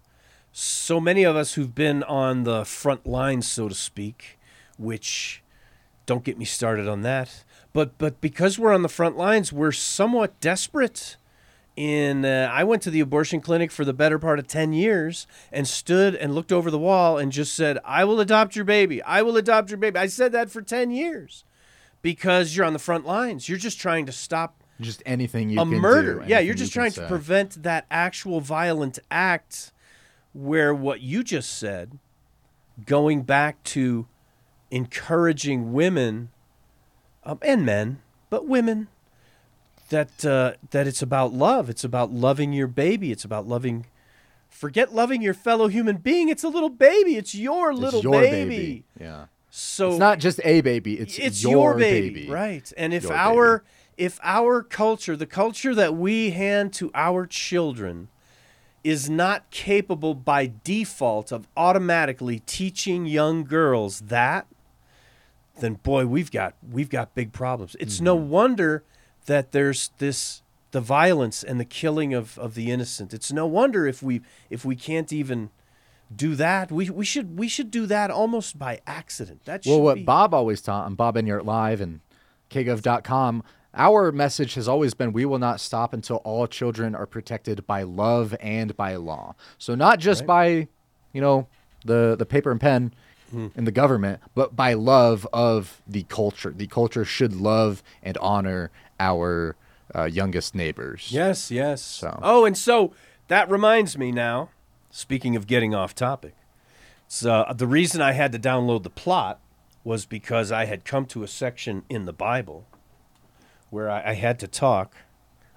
so 0.52 1.00
many 1.00 1.24
of 1.24 1.36
us 1.36 1.54
who've 1.54 1.74
been 1.76 2.02
on 2.04 2.44
the 2.44 2.66
front 2.66 3.06
lines, 3.06 3.50
so 3.50 3.70
to 3.70 3.76
speak, 3.76 4.38
which 4.84 5.42
don't 6.06 6.24
get 6.24 6.38
me 6.38 6.46
started 6.46 6.88
on 6.88 7.02
that. 7.02 7.44
But 7.72 7.98
but 7.98 8.22
because 8.22 8.60
we're 8.60 8.74
on 8.74 8.82
the 8.84 8.90
front 8.90 9.18
lines, 9.18 9.52
we're 9.52 9.72
somewhat 9.72 10.40
desperate. 10.40 11.18
In 11.76 12.24
uh, 12.24 12.52
I 12.54 12.64
went 12.64 12.84
to 12.84 12.92
the 12.92 13.00
abortion 13.00 13.42
clinic 13.42 13.72
for 13.72 13.84
the 13.84 13.94
better 13.94 14.20
part 14.20 14.38
of 14.38 14.46
10 14.46 14.74
years 14.74 15.26
and 15.52 15.68
stood 15.68 16.14
and 16.14 16.36
looked 16.36 16.52
over 16.52 16.70
the 16.70 16.78
wall 16.78 17.18
and 17.18 17.32
just 17.32 17.56
said, 17.56 17.80
"I 17.84 18.06
will 18.06 18.20
adopt 18.20 18.56
your 18.56 18.64
baby. 18.66 19.02
I 19.02 19.24
will 19.24 19.38
adopt 19.38 19.72
your 19.72 19.80
baby." 19.80 19.98
I 19.98 20.06
said 20.06 20.32
that 20.34 20.52
for 20.52 20.62
10 20.62 20.92
years 20.92 21.44
because 22.04 22.56
you're 22.56 22.66
on 22.66 22.74
the 22.74 22.80
front 22.80 23.08
lines. 23.08 23.50
You're 23.50 23.58
just 23.58 23.80
trying 23.80 24.06
to 24.06 24.12
stop 24.12 24.64
Just 24.80 25.02
anything 25.04 25.50
you 25.50 25.60
a 25.60 25.64
can 25.66 25.80
murder. 25.80 26.20
do, 26.20 26.26
yeah, 26.28 26.38
you're 26.40 26.54
just 26.54 26.74
can 26.74 26.82
trying 26.82 26.92
to 26.92 27.08
prevent 27.08 27.64
that 27.64 27.88
actual 27.90 28.40
violent 28.40 29.00
act 29.10 29.72
where 30.32 30.76
what 30.76 31.02
you 31.02 31.24
just 31.24 31.58
said, 31.58 31.98
going 32.86 33.24
back 33.24 33.64
to 33.64 34.06
encouraging 34.74 35.72
women 35.72 36.30
um, 37.24 37.38
and 37.44 37.64
men, 37.64 38.02
but 38.32 38.48
women, 38.48 38.88
that 39.90 40.26
uh, 40.26 40.54
that 40.72 40.88
it's 40.88 41.02
about 41.02 41.32
love. 41.32 41.70
It's 41.70 41.84
about 41.84 42.12
loving 42.12 42.54
your 42.54 42.68
baby. 42.68 43.12
It's 43.12 43.24
about 43.24 43.48
loving. 43.48 43.86
Forget 44.50 44.94
loving 44.94 45.22
your 45.22 45.34
fellow 45.36 45.68
human 45.68 45.98
being. 45.98 46.30
It's 46.30 46.44
a 46.44 46.48
little 46.48 46.70
baby. 46.70 47.18
It's 47.18 47.36
your 47.36 47.72
It's 47.72 47.80
little 47.80 48.02
your 48.02 48.22
baby. 48.22 48.84
Yeah. 49.00 49.26
So 49.50 49.92
It's 49.92 50.00
not 50.00 50.18
just 50.18 50.40
a 50.44 50.62
baby, 50.62 51.00
it's, 51.00 51.20
it's 51.20 51.44
your, 51.44 51.52
your 51.52 51.74
baby. 51.76 52.10
baby, 52.10 52.30
right 52.32 52.74
and 52.76 52.92
if 52.92 53.04
Your 53.04 53.14
our 53.14 53.64
if 53.98 54.20
our 54.24 54.64
culture 54.64 55.16
the 55.16 55.28
culture 55.28 55.76
that 55.76 55.96
we 55.96 56.32
hand 56.32 56.74
to 56.74 56.90
our 56.96 57.28
children 57.28 58.08
is 58.84 59.12
not 59.12 59.52
capable 59.52 60.16
by 60.16 60.52
default 60.64 61.32
of 61.32 61.48
automatically 61.56 62.40
teaching 62.48 63.06
young 63.06 63.44
girls 63.44 64.02
that 64.02 64.48
then 65.60 65.76
boy 65.76 66.06
we've 66.06 66.32
got 66.32 66.56
we've 66.68 66.90
got 66.90 67.16
big 67.16 67.32
problems. 67.34 67.76
It's 67.80 68.02
no 68.02 68.18
Mm-hmm. 68.18 68.30
wonder 68.30 68.84
that 69.26 69.52
there's 69.52 69.92
this 70.00 70.42
the 70.72 70.82
violence 70.82 71.44
and 71.44 71.60
the 71.60 71.66
killing 71.66 72.14
of, 72.14 72.38
of 72.40 72.56
the 72.56 72.72
innocent. 72.72 73.14
It's 73.14 73.32
no 73.32 73.46
wonder 73.46 73.86
if 73.88 74.02
we 74.02 74.22
if 74.50 74.66
we 74.66 74.76
can't 74.76 75.14
even 75.14 75.52
do 76.16 76.36
that. 76.36 76.72
We, 76.72 76.90
we 76.90 77.06
should 77.06 77.38
we 77.38 77.48
should 77.48 77.70
do 77.72 77.86
that 77.86 78.10
almost 78.12 78.58
by 78.58 78.80
accident. 78.88 79.46
That 79.46 79.64
Well, 79.66 79.82
what 79.82 79.96
be, 79.96 80.04
Bob 80.04 80.34
always 80.34 80.62
taught 80.62 80.86
on 80.86 80.96
Bob 80.96 81.16
Enyart 81.16 81.46
Live 81.46 81.80
and 81.82 82.02
kgov.com, 82.50 83.44
our 83.74 84.12
message 84.12 84.54
has 84.56 84.68
always 84.68 84.94
been 84.94 85.14
we 85.14 85.26
will 85.26 85.40
not 85.40 85.60
stop 85.60 85.94
until 85.94 86.18
all 86.18 86.48
children 86.48 86.96
are 86.96 87.06
protected 87.08 87.66
by 87.66 87.84
love 87.84 88.36
and 88.40 88.76
by 88.78 88.96
law. 88.96 89.36
So 89.58 89.76
not 89.76 90.00
just 90.00 90.26
by, 90.26 90.68
you 91.12 91.22
know, 91.22 91.48
the 91.86 92.16
the 92.18 92.26
paper 92.26 92.52
and 92.52 92.62
pen 92.62 92.94
Hmm. 93.34 93.48
in 93.56 93.66
the 93.66 93.72
government, 93.72 94.22
but 94.36 94.56
by 94.56 94.74
love 94.76 95.28
of 95.34 95.82
the 95.88 96.04
culture. 96.04 96.52
The 96.56 96.68
culture 96.68 97.04
should 97.04 97.36
love 97.36 97.82
and 98.04 98.16
honor 98.20 98.70
our 99.00 99.56
uh, 99.96 100.04
youngest 100.04 100.54
neighbors. 100.54 101.08
Yes, 101.12 101.50
yes. 101.50 101.82
So- 101.82 102.20
Oh, 102.22 102.46
and 102.46 102.56
so 102.56 102.94
that 103.30 103.50
reminds 103.50 103.98
me 103.98 104.12
now. 104.12 104.50
Speaking 104.92 105.36
of 105.36 105.48
getting 105.48 105.74
off 105.74 105.96
topic, 105.96 106.36
so 107.08 107.52
the 107.56 107.66
reason 107.66 108.00
I 108.02 108.12
had 108.12 108.32
to 108.34 108.38
download 108.40 108.84
the 108.84 108.92
plot 108.92 109.40
was 109.84 110.06
because 110.06 110.52
I 110.52 110.66
had 110.66 110.86
come 110.86 111.08
to 111.08 111.24
a 111.24 111.28
section 111.28 111.82
in 111.90 112.06
the 112.06 112.14
Bible 112.14 112.68
where 113.72 113.90
I, 113.90 114.12
I 114.12 114.14
had 114.14 114.38
to 114.42 114.48
talk 114.48 114.96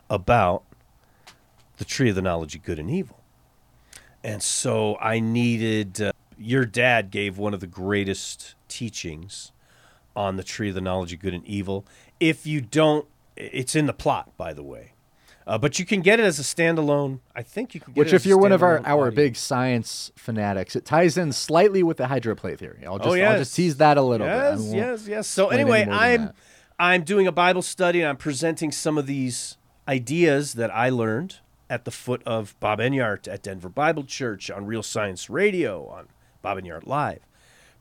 about 0.08 0.64
the 1.76 1.84
tree 1.84 2.08
of 2.08 2.14
the 2.16 2.22
knowledge 2.22 2.54
of 2.54 2.62
good 2.62 2.78
and 2.78 2.90
evil, 2.90 3.20
and 4.24 4.42
so 4.42 4.96
I 4.98 5.20
needed. 5.20 6.00
Uh, 6.00 6.12
your 6.38 6.64
dad 6.64 7.10
gave 7.10 7.38
one 7.38 7.54
of 7.54 7.60
the 7.60 7.66
greatest 7.66 8.54
teachings 8.68 9.52
on 10.14 10.36
the 10.36 10.42
tree 10.42 10.68
of 10.70 10.74
the 10.74 10.80
knowledge 10.80 11.12
of 11.12 11.20
good 11.20 11.34
and 11.34 11.44
evil. 11.46 11.86
If 12.20 12.46
you 12.46 12.60
don't, 12.60 13.06
it's 13.36 13.76
in 13.76 13.86
the 13.86 13.92
plot, 13.92 14.36
by 14.36 14.52
the 14.52 14.62
way. 14.62 14.92
Uh, 15.46 15.56
but 15.56 15.78
you 15.78 15.84
can 15.84 16.00
get 16.00 16.18
it 16.18 16.24
as 16.24 16.40
a 16.40 16.42
standalone. 16.42 17.20
I 17.34 17.42
think 17.42 17.74
you 17.74 17.80
can 17.80 17.92
get 17.92 18.00
Which, 18.00 18.12
it 18.12 18.16
as 18.16 18.22
if 18.22 18.26
you're 18.26 18.38
one 18.38 18.50
of 18.50 18.64
our, 18.64 18.84
our 18.84 19.06
audio. 19.06 19.14
big 19.14 19.36
science 19.36 20.10
fanatics, 20.16 20.74
it 20.74 20.84
ties 20.84 21.16
in 21.16 21.32
slightly 21.32 21.84
with 21.84 21.98
the 21.98 22.06
hydroplate 22.06 22.58
theory. 22.58 22.84
I'll 22.84 22.98
just, 22.98 23.08
oh 23.08 23.14
yes, 23.14 23.30
I'll 23.30 23.38
just 23.38 23.54
tease 23.54 23.76
that 23.76 23.96
a 23.96 24.02
little 24.02 24.26
bit. 24.26 24.34
Yes, 24.34 24.60
won't 24.60 24.76
yes, 24.76 25.06
yes. 25.06 25.26
So 25.28 25.48
anyway, 25.48 25.86
I'm. 25.88 26.32
I'm 26.78 27.04
doing 27.04 27.26
a 27.26 27.32
Bible 27.32 27.62
study 27.62 28.02
and 28.02 28.08
I'm 28.10 28.18
presenting 28.18 28.70
some 28.70 28.98
of 28.98 29.06
these 29.06 29.56
ideas 29.88 30.54
that 30.54 30.70
I 30.74 30.90
learned 30.90 31.36
at 31.70 31.86
the 31.86 31.90
foot 31.90 32.22
of 32.24 32.54
Bob 32.60 32.80
Enyart 32.80 33.26
at 33.28 33.42
Denver 33.42 33.70
Bible 33.70 34.04
Church 34.04 34.50
on 34.50 34.66
Real 34.66 34.82
Science 34.82 35.30
Radio 35.30 35.86
on 35.86 36.08
Bob 36.46 36.58
Enyart 36.58 36.86
Live, 36.86 37.26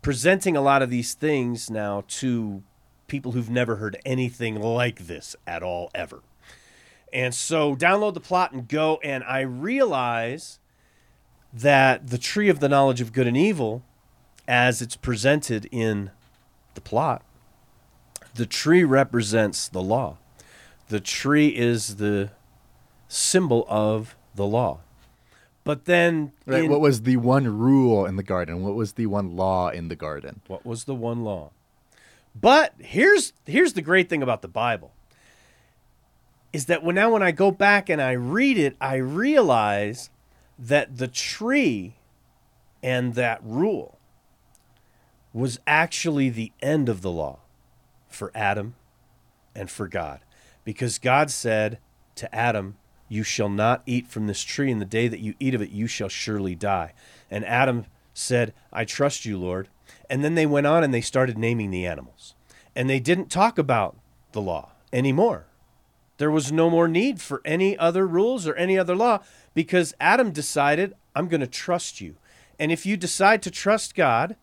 presenting 0.02 0.58
a 0.58 0.62
lot 0.62 0.82
of 0.82 0.90
these 0.90 1.14
things 1.14 1.70
now 1.70 2.04
to 2.08 2.64
people 3.06 3.34
who've 3.34 3.48
never 3.48 3.76
heard 3.76 3.96
anything 4.04 4.60
like 4.60 5.06
this 5.06 5.36
at 5.46 5.62
all 5.62 5.92
ever. 5.94 6.24
And 7.14 7.36
so 7.36 7.76
download 7.76 8.16
the 8.16 8.20
plot 8.20 8.54
and 8.54 8.68
go 8.68 9.00
and 9.04 9.24
I 9.24 9.42
realize 9.42 10.58
that 11.54 12.08
the 12.08 12.18
tree 12.18 12.50
of 12.50 12.60
the 12.60 12.68
knowledge 12.68 13.02
of 13.02 13.14
good 13.14 13.28
and 13.28 13.38
evil 13.38 13.84
as 14.48 14.82
it's 14.82 14.96
presented 14.96 15.70
in 15.72 16.10
the 16.74 16.82
plot 16.82 17.24
the 18.34 18.48
tree 18.48 18.84
represents 18.84 19.68
the 19.68 19.84
law. 19.84 20.18
The 20.90 21.00
tree 21.00 21.50
is 21.50 21.98
the 21.98 22.32
symbol 23.08 23.64
of 23.70 24.16
the 24.34 24.48
law 24.48 24.80
but 25.66 25.84
then 25.84 26.32
Right. 26.46 26.64
in- 26.64 26.72
What 26.72 26.80
was 26.80 27.02
the 27.02 27.18
one 27.18 27.46
rule 27.60 28.06
in 28.06 28.16
the 28.16 28.24
garden? 28.24 28.64
What 28.64 28.76
was 28.76 28.94
the 28.94 29.08
one 29.08 29.36
law 29.36 29.68
in 29.70 29.90
the 29.90 29.96
garden? 29.98 30.40
What 30.48 30.66
was 30.66 30.86
the 30.86 30.96
one 30.96 31.26
law? 31.26 31.52
But 32.34 32.74
here's 32.80 33.34
here's 33.46 33.74
the 33.74 33.82
great 33.82 34.08
thing 34.10 34.24
about 34.24 34.42
the 34.42 34.48
Bible 34.48 34.94
is 36.54 36.66
that 36.68 36.84
when 36.84 36.96
now 36.96 37.12
when 37.12 37.22
I 37.24 37.32
go 37.32 37.52
back 37.52 37.90
and 37.90 38.02
I 38.02 38.14
read 38.14 38.58
it, 38.58 38.78
I 38.80 38.96
realize 38.96 40.10
that 40.58 40.98
the 40.98 41.08
tree 41.10 41.96
and 42.82 43.14
that 43.16 43.42
rule 43.44 43.98
was 45.34 45.60
actually 45.68 46.30
the 46.30 46.54
end 46.62 46.88
of 46.88 47.02
the 47.02 47.12
law 47.12 47.40
for 48.08 48.32
Adam 48.34 48.76
and 49.54 49.70
for 49.70 49.88
God. 49.90 50.22
Because 50.64 50.98
God 50.98 51.30
said 51.30 51.78
to 52.16 52.34
Adam, 52.34 52.78
You 53.08 53.24
shall 53.24 53.50
not 53.50 53.84
eat 53.86 54.08
from 54.08 54.28
this 54.28 54.42
tree, 54.42 54.72
and 54.72 54.82
the 54.82 54.86
day 54.86 55.08
that 55.08 55.20
you 55.20 55.36
eat 55.40 55.54
of 55.54 55.62
it, 55.62 55.70
you 55.70 55.88
shall 55.88 56.10
surely 56.10 56.56
die. 56.56 56.94
And 57.30 57.46
Adam 57.46 57.86
said, 58.14 58.54
I 58.74 58.86
trust 58.86 59.26
you, 59.26 59.38
Lord. 59.38 59.70
And 60.10 60.24
then 60.24 60.36
they 60.36 60.46
went 60.46 60.68
on 60.68 60.84
and 60.84 60.94
they 60.94 61.02
started 61.02 61.38
naming 61.38 61.72
the 61.72 61.86
animals. 61.86 62.34
And 62.76 62.90
they 62.90 63.00
didn't 63.00 63.30
talk 63.30 63.58
about 63.58 63.96
the 64.32 64.42
law 64.42 64.72
anymore. 64.92 65.46
There 66.18 66.32
was 66.32 66.52
no 66.52 66.70
more 66.70 66.88
need 66.88 67.22
for 67.22 67.42
any 67.44 67.78
other 67.78 68.08
rules 68.08 68.48
or 68.48 68.56
any 68.56 68.78
other 68.78 68.96
law 68.96 69.20
because 69.54 69.94
Adam 70.00 70.32
decided, 70.32 70.94
I'm 71.16 71.28
going 71.28 71.42
to 71.42 71.48
trust 71.48 72.00
you. 72.00 72.16
And 72.58 72.72
if 72.72 72.86
you 72.86 72.96
decide 72.96 73.42
to 73.44 73.52
trust 73.52 73.96
God, 73.96 74.36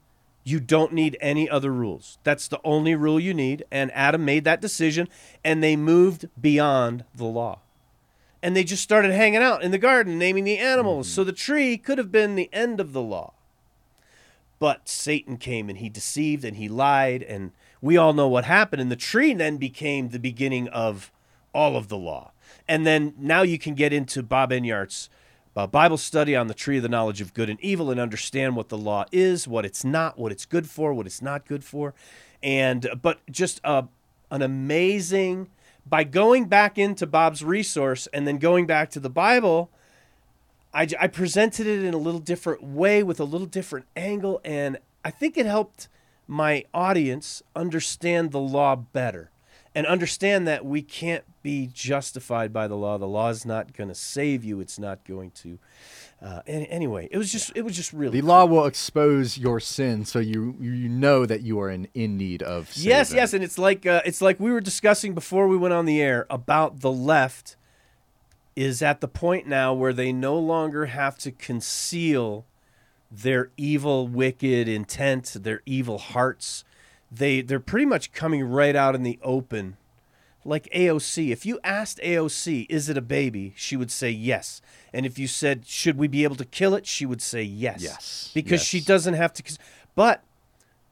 you 0.45 0.61
don't 0.61 0.93
need 0.93 1.17
any 1.21 1.49
other 1.49 1.73
rules. 1.73 2.19
That's 2.25 2.49
the 2.49 2.61
only 2.65 2.95
rule 2.95 3.19
you 3.19 3.33
need. 3.33 3.65
And 3.71 3.91
Adam 3.93 4.25
made 4.25 4.45
that 4.45 4.61
decision 4.61 5.09
and 5.43 5.63
they 5.63 5.77
moved 5.77 6.29
beyond 6.41 7.05
the 7.15 7.25
law. 7.25 7.61
And 8.43 8.57
they 8.57 8.65
just 8.65 8.83
started 8.83 9.13
hanging 9.13 9.43
out 9.43 9.63
in 9.63 9.71
the 9.71 9.79
garden, 9.79 10.19
naming 10.19 10.45
the 10.45 10.59
animals. 10.59 11.07
Mm-hmm. 11.07 11.15
So 11.15 11.25
the 11.25 11.33
tree 11.33 11.77
could 11.77 11.99
have 11.99 12.11
been 12.11 12.35
the 12.35 12.51
end 12.53 12.81
of 12.81 12.93
the 12.93 13.03
law. 13.03 13.35
But 14.59 14.89
Satan 14.89 15.37
came 15.37 15.69
and 15.69 15.79
he 15.79 15.89
deceived 15.89 16.45
and 16.45 16.57
he 16.57 16.69
lied. 16.69 17.23
And 17.23 17.53
we 17.81 17.97
all 17.97 18.13
know 18.13 18.29
what 18.29 18.45
happened. 18.45 18.83
And 18.83 18.91
the 18.91 18.97
tree 18.97 19.33
then 19.35 19.59
became 19.59 20.09
the 20.09 20.19
beginning 20.19 20.69
of 20.69 21.13
all 21.55 21.77
of 21.77 21.89
the 21.89 21.97
law. 21.97 22.33
And 22.69 22.87
then 22.87 23.15
now 23.19 23.43
you 23.43 23.59
can 23.59 23.75
get 23.75 23.93
into 23.93 24.23
Bob 24.23 24.51
Enyart's 24.51 25.09
uh, 25.57 25.67
Bible 25.67 25.99
study 25.99 26.35
on 26.35 26.47
the 26.47 26.55
tree 26.55 26.79
of 26.79 26.83
the 26.83 26.89
knowledge 26.89 27.21
of 27.21 27.35
good 27.35 27.51
and 27.51 27.61
evil 27.61 27.91
and 27.91 28.01
understand 28.01 28.57
what 28.57 28.69
the 28.69 28.79
law 28.79 29.05
is, 29.13 29.47
what 29.47 29.65
it's 29.65 29.85
not, 29.85 30.19
what 30.19 30.33
it's 30.33 30.47
good 30.47 30.69
for, 30.69 30.95
what 30.95 31.07
it's 31.07 31.21
not 31.21 31.47
good 31.47 31.63
for. 31.65 31.95
And 32.43 32.87
uh, 32.87 32.95
but 32.95 33.21
just 33.31 33.61
a, 33.65 33.87
an 34.31 34.43
amazing 34.43 35.49
by 35.87 36.05
going 36.05 36.47
back 36.47 36.79
into 36.79 37.07
Bob's 37.07 37.45
resource 37.45 38.07
and 38.13 38.27
then 38.27 38.39
going 38.39 38.67
back 38.67 38.91
to 38.91 39.01
the 39.01 39.11
Bible, 39.11 39.71
I, 40.73 40.89
I 40.99 41.07
presented 41.09 41.67
it 41.67 41.85
in 41.85 41.93
a 41.93 41.99
little 41.99 42.21
different 42.21 42.63
way 42.63 43.03
with 43.03 43.21
a 43.21 43.25
little 43.25 43.47
different 43.47 43.87
angle, 43.95 44.41
and 44.45 44.79
I 45.05 45.11
think 45.11 45.37
it 45.37 45.47
helped 45.47 45.89
my 46.27 46.65
audience 46.73 47.43
understand 47.55 48.31
the 48.31 48.41
law 48.41 48.77
better 48.77 49.31
and 49.75 49.87
understand 49.87 50.47
that 50.47 50.65
we 50.65 50.83
can't 50.83 51.25
be 51.43 51.69
justified 51.73 52.53
by 52.53 52.69
the 52.69 52.77
law. 52.77 52.99
The 52.99 53.07
law 53.07 53.31
is 53.31 53.45
not 53.45 53.73
going 53.73 53.89
to 53.89 53.95
save 53.95 54.45
you. 54.45 54.61
It's 54.61 54.79
not 54.79 55.05
going 55.05 55.31
to. 55.43 55.59
Uh, 56.23 56.41
and 56.47 56.67
anyway, 56.71 57.09
it 57.11 57.19
was 57.19 57.33
just 57.33 57.51
it 57.57 57.63
was 57.63 57.75
just 57.75 57.93
really 57.93 58.21
The 58.21 58.27
law 58.27 58.45
will 58.45 58.67
expose 58.67 59.37
your 59.37 59.59
sin, 59.59 60.05
so 60.05 60.21
you 60.21 60.55
you 60.61 60.89
know 60.89 61.27
that 61.27 61.43
you 61.43 61.59
are 61.61 61.69
in, 61.69 61.89
in 61.95 62.17
need 62.17 62.43
of. 62.43 62.71
Yes, 62.77 63.13
yes, 63.13 63.35
and 63.35 63.43
it's 63.43 63.59
like 63.59 63.87
uh, 63.87 64.03
it's 64.05 64.23
like 64.23 64.39
we 64.39 64.53
were 64.53 64.61
discussing 64.61 65.15
before 65.15 65.49
we 65.49 65.57
went 65.57 65.75
on 65.75 65.85
the 65.85 66.01
air 66.01 66.27
about 66.31 66.81
the 66.81 66.93
left 66.93 67.57
is 68.55 68.83
at 68.83 69.01
the 69.01 69.09
point 69.09 69.49
now 69.49 69.73
where 69.75 69.93
they 69.93 70.13
no 70.13 70.39
longer 70.39 70.87
have 70.87 71.19
to 71.19 71.33
conceal 71.33 72.45
their 73.11 73.51
evil, 73.57 74.07
wicked 74.07 74.69
intent, 74.69 75.37
their 75.41 75.61
evil 75.67 75.99
hearts. 75.99 76.65
They 77.11 77.41
they're 77.43 77.59
pretty 77.59 77.87
much 77.87 78.13
coming 78.13 78.45
right 78.45 78.77
out 78.77 78.95
in 78.95 79.03
the 79.03 79.19
open. 79.23 79.77
Like 80.45 80.69
AOC, 80.75 81.31
if 81.31 81.47
you 81.47 81.61
asked 81.63 81.99
AOC, 81.99 82.67
is 82.69 82.89
it 82.89 82.97
a 82.97 83.03
baby? 83.03 83.53
She 83.57 83.77
would 83.77 83.91
say 83.91 84.11
yes. 84.11 84.61
And 84.93 85.07
if 85.07 85.19
you 85.19 85.29
said, 85.29 85.67
should 85.67 85.97
we 85.97 86.09
be 86.09 86.25
able 86.25 86.37
to 86.37 86.45
kill 86.45 86.75
it? 86.75 86.87
She 86.87 87.07
would 87.07 87.23
say 87.23 87.43
yes. 87.43 87.83
Yes, 87.83 88.31
Because 88.35 88.63
she 88.63 88.81
doesn't 88.81 89.15
have 89.15 89.33
to. 89.35 89.59
But 89.95 90.23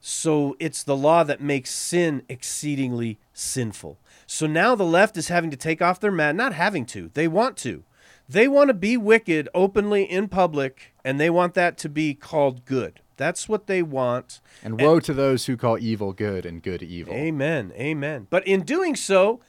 so 0.01 0.57
it's 0.59 0.83
the 0.83 0.97
law 0.97 1.25
that 1.25 1.41
makes 1.41 1.71
sin 1.71 2.23
exceedingly 2.29 3.19
sinful. 3.35 3.99
So 4.27 4.47
now 4.47 4.75
the 4.75 4.85
left 4.85 5.17
is 5.17 5.29
having 5.29 5.51
to 5.51 5.57
take 5.57 5.83
off 5.83 6.01
their 6.01 6.13
mask, 6.13 6.37
not 6.37 6.55
having 6.55 6.87
to, 6.87 7.11
they 7.15 7.29
want 7.29 7.57
to. 7.59 7.83
They 8.29 8.47
want 8.47 8.69
to 8.69 8.75
be 8.75 8.97
wicked 8.97 9.49
openly 9.53 10.05
in 10.05 10.29
public, 10.29 10.95
and 11.05 11.19
they 11.19 11.31
want 11.31 11.55
that 11.55 11.77
to 11.79 11.89
be 11.89 12.15
called 12.15 12.65
good. 12.65 13.01
That's 13.20 13.50
what 13.50 13.66
they 13.66 13.83
want. 13.83 14.40
And 14.64 14.80
woe 14.80 14.98
to 14.98 15.12
those 15.12 15.44
who 15.44 15.59
call 15.59 15.78
evil 15.78 16.14
good 16.14 16.46
and 16.46 16.62
good 16.62 16.83
evil. 16.83 17.12
Amen. 17.12 17.70
Amen. 17.76 18.26
But 18.30 18.46
in 18.46 18.62
doing 18.62 18.96
so, 18.96 19.40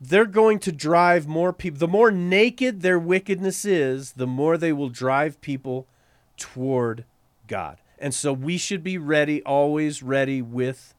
they're 0.00 0.26
going 0.26 0.58
to 0.58 0.72
drive 0.72 1.28
more 1.28 1.52
people. 1.52 1.78
The 1.78 1.86
more 1.86 2.10
naked 2.10 2.82
their 2.82 2.98
wickedness 2.98 3.64
is, 3.64 4.14
the 4.14 4.26
more 4.26 4.58
they 4.58 4.72
will 4.72 4.88
drive 4.88 5.40
people 5.40 5.86
toward 6.36 7.04
God. 7.46 7.78
And 8.00 8.12
so 8.12 8.32
we 8.32 8.58
should 8.58 8.82
be 8.82 8.98
ready, 8.98 9.44
always 9.44 10.02
ready 10.02 10.42
with 10.42 10.94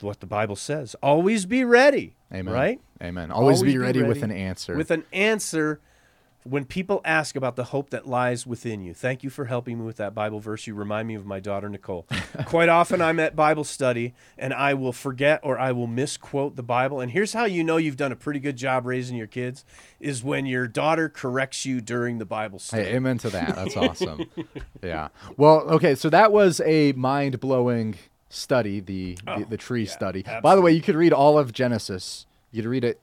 what 0.00 0.18
the 0.18 0.26
Bible 0.26 0.56
says. 0.56 0.96
Always 1.00 1.46
be 1.46 1.62
ready. 1.62 2.16
Amen. 2.34 2.52
Right? 2.52 2.80
Amen. 3.00 3.30
Always, 3.30 3.58
Always 3.58 3.62
be 3.62 3.72
be 3.74 3.78
ready, 3.78 4.02
with 4.02 4.24
an 4.24 4.32
answer. 4.32 4.76
With 4.76 4.90
an 4.90 5.04
answer 5.12 5.78
when 6.44 6.64
people 6.64 7.00
ask 7.04 7.36
about 7.36 7.56
the 7.56 7.64
hope 7.64 7.90
that 7.90 8.06
lies 8.06 8.46
within 8.46 8.82
you. 8.82 8.94
Thank 8.94 9.22
you 9.22 9.30
for 9.30 9.44
helping 9.44 9.78
me 9.78 9.84
with 9.84 9.96
that 9.98 10.14
Bible 10.14 10.40
verse. 10.40 10.66
You 10.66 10.74
remind 10.74 11.06
me 11.06 11.14
of 11.14 11.24
my 11.24 11.38
daughter 11.38 11.68
Nicole. 11.68 12.06
Quite 12.46 12.68
often 12.68 13.00
I'm 13.00 13.20
at 13.20 13.36
Bible 13.36 13.64
study 13.64 14.12
and 14.36 14.52
I 14.52 14.74
will 14.74 14.92
forget 14.92 15.40
or 15.42 15.58
I 15.58 15.72
will 15.72 15.86
misquote 15.86 16.56
the 16.56 16.62
Bible. 16.62 17.00
And 17.00 17.12
here's 17.12 17.32
how 17.32 17.44
you 17.44 17.62
know 17.62 17.76
you've 17.76 17.96
done 17.96 18.10
a 18.10 18.16
pretty 18.16 18.40
good 18.40 18.56
job 18.56 18.86
raising 18.86 19.16
your 19.16 19.28
kids 19.28 19.64
is 20.00 20.24
when 20.24 20.46
your 20.46 20.66
daughter 20.66 21.08
corrects 21.08 21.64
you 21.64 21.80
during 21.80 22.18
the 22.18 22.26
Bible 22.26 22.58
study. 22.58 22.84
Hey, 22.84 22.96
amen 22.96 23.18
to 23.18 23.30
that. 23.30 23.54
That's 23.54 23.76
awesome. 23.76 24.28
yeah. 24.82 25.08
Well, 25.36 25.60
okay. 25.70 25.94
So 25.94 26.10
that 26.10 26.32
was 26.32 26.60
a 26.64 26.92
mind 26.92 27.38
blowing 27.38 27.94
study, 28.28 28.80
the, 28.80 29.14
the 29.24 29.32
oh, 29.32 29.44
the 29.48 29.56
tree 29.56 29.86
study. 29.86 30.24
By 30.42 30.56
the 30.56 30.62
way, 30.62 30.72
you 30.72 30.80
could 30.80 30.96
read 30.96 31.12
all 31.12 31.38
of 31.38 31.52
Genesis. 31.52 32.26
You 32.50 32.62
could 32.62 32.68
read 32.68 32.84
it, 32.84 33.00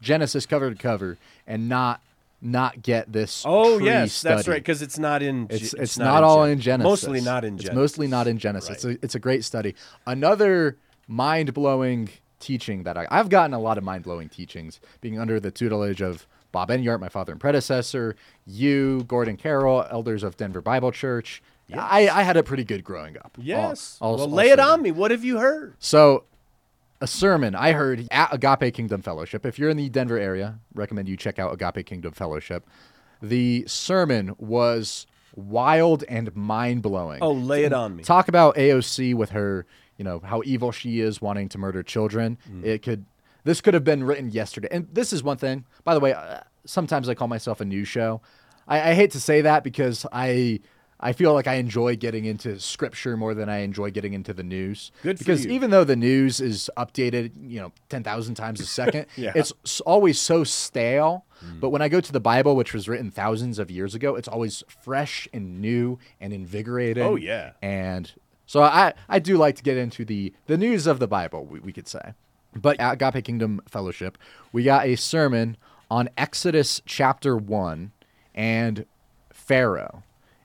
Genesis 0.00 0.46
cover 0.46 0.70
to 0.70 0.76
cover, 0.76 1.18
and 1.46 1.68
not 1.68 2.00
not 2.42 2.82
get 2.82 3.10
this. 3.12 3.44
Oh 3.46 3.78
yes, 3.78 4.20
that's 4.20 4.48
right 4.48 4.56
because 4.56 4.82
it's 4.82 4.98
not 4.98 5.22
in. 5.22 5.46
Ge- 5.48 5.52
It's 5.52 5.74
it's, 5.74 5.98
not, 5.98 6.24
all 6.24 6.44
in 6.44 6.58
Genesis. 6.60 7.04
Mostly 7.04 7.20
not 7.20 7.44
in 7.44 7.56
Genesis. 7.56 7.68
It's 7.68 7.74
mostly 7.76 8.06
not 8.08 8.26
in 8.26 8.38
Genesis. 8.38 8.70
It's, 8.70 8.84
a, 8.84 8.90
it's 9.02 9.14
a 9.14 9.18
great 9.20 9.44
study. 9.44 9.74
Another 10.06 10.76
mind 11.08 11.54
blowing 11.54 12.08
teaching 12.40 12.82
that 12.82 12.98
I, 12.98 13.06
I've 13.10 13.28
gotten 13.28 13.54
a 13.54 13.60
lot 13.60 13.78
of 13.78 13.84
mind 13.84 14.02
blowing 14.04 14.28
teachings 14.28 14.80
being 15.00 15.18
under 15.18 15.38
the 15.38 15.50
tutelage 15.52 16.02
of 16.02 16.26
Bob 16.50 16.68
Enyart, 16.68 17.00
my 17.00 17.08
father 17.08 17.32
and 17.32 17.40
predecessor, 17.40 18.16
you, 18.44 19.04
Gordon 19.06 19.36
Carroll, 19.36 19.86
elders 19.90 20.22
of 20.22 20.36
Denver 20.36 20.60
Bible 20.60 20.92
Church. 20.92 21.42
I, 21.74 22.08
I 22.10 22.22
had 22.22 22.36
it 22.36 22.44
pretty 22.44 22.64
good 22.64 22.84
growing 22.84 23.16
up. 23.16 23.38
Yes. 23.40 23.96
all- 24.02 24.16
well, 24.16 24.24
all 24.24 24.30
lay 24.30 24.50
it 24.50 24.60
on 24.60 24.82
me. 24.82 24.90
What 24.90 25.10
have 25.10 25.24
you 25.24 25.38
heard? 25.38 25.74
So, 25.78 26.24
a 27.02 27.06
sermon 27.06 27.56
I 27.56 27.72
heard 27.72 28.06
at 28.12 28.32
Agape 28.32 28.72
Kingdom 28.72 29.02
Fellowship. 29.02 29.44
If 29.44 29.58
you're 29.58 29.68
in 29.68 29.76
the 29.76 29.88
Denver 29.88 30.18
area, 30.18 30.60
recommend 30.72 31.08
you 31.08 31.16
check 31.16 31.40
out 31.40 31.52
Agape 31.52 31.84
Kingdom 31.84 32.12
Fellowship. 32.12 32.64
The 33.20 33.64
sermon 33.66 34.36
was 34.38 35.08
wild 35.34 36.04
and 36.08 36.34
mind 36.36 36.82
blowing. 36.82 37.18
Oh, 37.20 37.32
lay 37.32 37.64
it 37.64 37.72
on 37.72 37.96
me. 37.96 38.04
Talk 38.04 38.28
about 38.28 38.54
AOC 38.54 39.16
with 39.16 39.30
her, 39.30 39.66
you 39.96 40.04
know, 40.04 40.20
how 40.20 40.42
evil 40.44 40.70
she 40.70 41.00
is 41.00 41.20
wanting 41.20 41.48
to 41.50 41.58
murder 41.58 41.82
children. 41.82 42.38
Mm. 42.48 42.64
It 42.64 42.82
could, 42.82 43.04
this 43.42 43.60
could 43.60 43.74
have 43.74 43.84
been 43.84 44.04
written 44.04 44.30
yesterday. 44.30 44.68
And 44.70 44.86
this 44.92 45.12
is 45.12 45.24
one 45.24 45.38
thing, 45.38 45.64
by 45.82 45.94
the 45.94 46.00
way, 46.00 46.12
uh, 46.12 46.40
sometimes 46.66 47.08
I 47.08 47.14
call 47.14 47.26
myself 47.26 47.60
a 47.60 47.64
news 47.64 47.88
show. 47.88 48.20
I, 48.68 48.90
I 48.90 48.94
hate 48.94 49.10
to 49.10 49.20
say 49.20 49.40
that 49.40 49.64
because 49.64 50.06
I, 50.12 50.60
I 51.04 51.12
feel 51.12 51.34
like 51.34 51.48
I 51.48 51.54
enjoy 51.54 51.96
getting 51.96 52.24
into 52.26 52.60
scripture 52.60 53.16
more 53.16 53.34
than 53.34 53.48
I 53.48 53.58
enjoy 53.58 53.90
getting 53.90 54.12
into 54.12 54.32
the 54.32 54.44
news. 54.44 54.92
Good 55.02 55.18
for 55.18 55.24
because 55.24 55.44
even 55.48 55.70
though 55.70 55.82
the 55.82 55.96
news 55.96 56.40
is 56.40 56.70
updated, 56.76 57.32
you 57.44 57.60
know, 57.60 57.72
10,000 57.88 58.34
times 58.36 58.60
a 58.60 58.66
second, 58.66 59.06
Yeah. 59.16 59.32
it's 59.34 59.80
always 59.80 60.20
so 60.20 60.44
stale. 60.44 61.26
Mm. 61.44 61.58
But 61.58 61.70
when 61.70 61.82
I 61.82 61.88
go 61.88 62.00
to 62.00 62.12
the 62.12 62.20
Bible, 62.20 62.54
which 62.54 62.72
was 62.72 62.88
written 62.88 63.10
thousands 63.10 63.58
of 63.58 63.68
years 63.68 63.96
ago, 63.96 64.14
it's 64.14 64.28
always 64.28 64.62
fresh 64.68 65.26
and 65.32 65.60
new 65.60 65.98
and 66.20 66.32
invigorating. 66.32 67.02
Oh, 67.02 67.16
yeah. 67.16 67.54
And 67.60 68.12
so 68.46 68.62
I, 68.62 68.94
I 69.08 69.18
do 69.18 69.36
like 69.36 69.56
to 69.56 69.62
get 69.64 69.76
into 69.76 70.04
the, 70.04 70.32
the 70.46 70.56
news 70.56 70.86
of 70.86 71.00
the 71.00 71.08
Bible, 71.08 71.44
we, 71.44 71.58
we 71.58 71.72
could 71.72 71.88
say. 71.88 72.14
But 72.54 72.78
at 72.78 73.02
Agape 73.02 73.24
Kingdom 73.24 73.60
Fellowship, 73.66 74.18
we 74.52 74.62
got 74.62 74.86
a 74.86 74.94
sermon 74.94 75.56
on 75.90 76.10
Exodus 76.16 76.80
chapter 76.86 77.36
1 77.36 77.90
and 78.36 78.86
Pharaoh. 79.32 80.04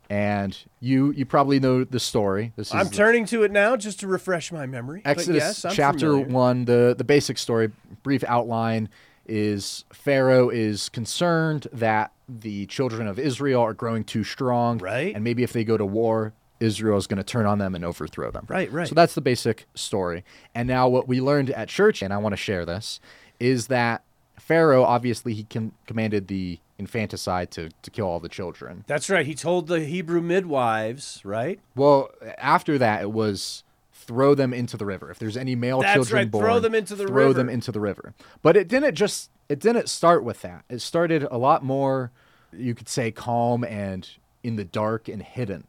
And 0.09 0.57
you 0.79 1.11
you 1.11 1.25
probably 1.25 1.59
know 1.59 1.83
the 1.83 1.99
story. 1.99 2.53
This 2.55 2.67
is 2.67 2.73
I'm 2.73 2.89
turning 2.89 3.25
to 3.27 3.43
it 3.43 3.51
now 3.51 3.75
just 3.75 3.99
to 3.99 4.07
refresh 4.07 4.51
my 4.51 4.65
memory. 4.65 5.01
Exodus 5.03 5.63
yes, 5.63 5.75
chapter 5.75 6.11
familiar. 6.11 6.27
one, 6.27 6.65
the 6.65 6.95
the 6.97 7.03
basic 7.03 7.37
story, 7.37 7.71
brief 8.03 8.23
outline 8.23 8.89
is 9.25 9.83
Pharaoh 9.91 10.49
is 10.49 10.89
concerned 10.89 11.67
that 11.73 12.11
the 12.29 12.65
children 12.67 13.07
of 13.07 13.19
Israel 13.19 13.61
are 13.61 13.73
growing 13.73 14.03
too 14.03 14.23
strong, 14.23 14.77
Right. 14.77 15.13
And 15.13 15.23
maybe 15.23 15.43
if 15.43 15.53
they 15.53 15.63
go 15.63 15.77
to 15.77 15.85
war, 15.85 16.33
Israel 16.59 16.97
is 16.97 17.07
going 17.07 17.17
to 17.17 17.23
turn 17.23 17.45
on 17.45 17.59
them 17.59 17.75
and 17.75 17.83
overthrow 17.85 18.31
them, 18.31 18.45
Right, 18.47 18.71
right. 18.71 18.87
So 18.87 18.95
that's 18.95 19.15
the 19.15 19.21
basic 19.21 19.65
story. 19.75 20.23
And 20.55 20.67
now 20.67 20.87
what 20.87 21.07
we 21.07 21.21
learned 21.21 21.49
at 21.51 21.67
church, 21.67 22.01
and 22.01 22.13
I 22.13 22.17
want 22.17 22.33
to 22.33 22.37
share 22.37 22.65
this, 22.65 22.99
is 23.39 23.67
that 23.67 24.03
Pharaoh 24.39 24.83
obviously 24.83 25.33
he 25.33 25.43
com- 25.43 25.73
commanded 25.85 26.27
the 26.27 26.59
infanticide 26.79 27.51
to 27.51 27.69
to 27.81 27.91
kill 27.91 28.05
all 28.07 28.19
the 28.19 28.29
children. 28.29 28.83
That's 28.87 29.09
right. 29.09 29.25
He 29.25 29.35
told 29.35 29.67
the 29.67 29.81
Hebrew 29.81 30.21
midwives, 30.21 31.21
right? 31.23 31.59
Well, 31.75 32.09
after 32.37 32.77
that, 32.77 33.01
it 33.01 33.11
was 33.11 33.63
throw 33.93 34.33
them 34.35 34.53
into 34.53 34.77
the 34.77 34.85
river. 34.85 35.11
If 35.11 35.19
there's 35.19 35.37
any 35.37 35.55
male 35.55 35.81
That's 35.81 35.93
children 35.93 36.17
right, 36.17 36.31
born, 36.31 36.43
throw 36.43 36.59
them 36.59 36.73
into 36.75 36.95
the 36.95 37.05
throw 37.07 37.27
river. 37.27 37.33
them 37.33 37.49
into 37.49 37.71
the 37.71 37.79
river. 37.79 38.13
But 38.41 38.55
it 38.55 38.67
didn't 38.67 38.95
just 38.95 39.29
it 39.49 39.59
didn't 39.59 39.89
start 39.89 40.23
with 40.23 40.41
that. 40.41 40.63
It 40.69 40.79
started 40.81 41.27
a 41.29 41.37
lot 41.37 41.63
more, 41.63 42.11
you 42.53 42.73
could 42.75 42.89
say, 42.89 43.11
calm 43.11 43.63
and 43.63 44.07
in 44.43 44.55
the 44.55 44.63
dark 44.63 45.07
and 45.07 45.21
hidden. 45.21 45.65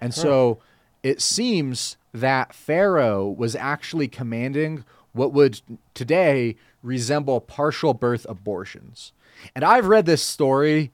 And 0.00 0.12
so 0.12 0.58
it 1.02 1.20
seems 1.20 1.96
that 2.12 2.54
Pharaoh 2.54 3.28
was 3.28 3.56
actually 3.56 4.08
commanding 4.08 4.84
what 5.12 5.32
would 5.32 5.60
today 5.94 6.56
resemble 6.82 7.40
partial 7.40 7.94
birth 7.94 8.26
abortions. 8.28 9.12
And 9.54 9.64
I've 9.64 9.86
read 9.86 10.06
this 10.06 10.22
story 10.22 10.92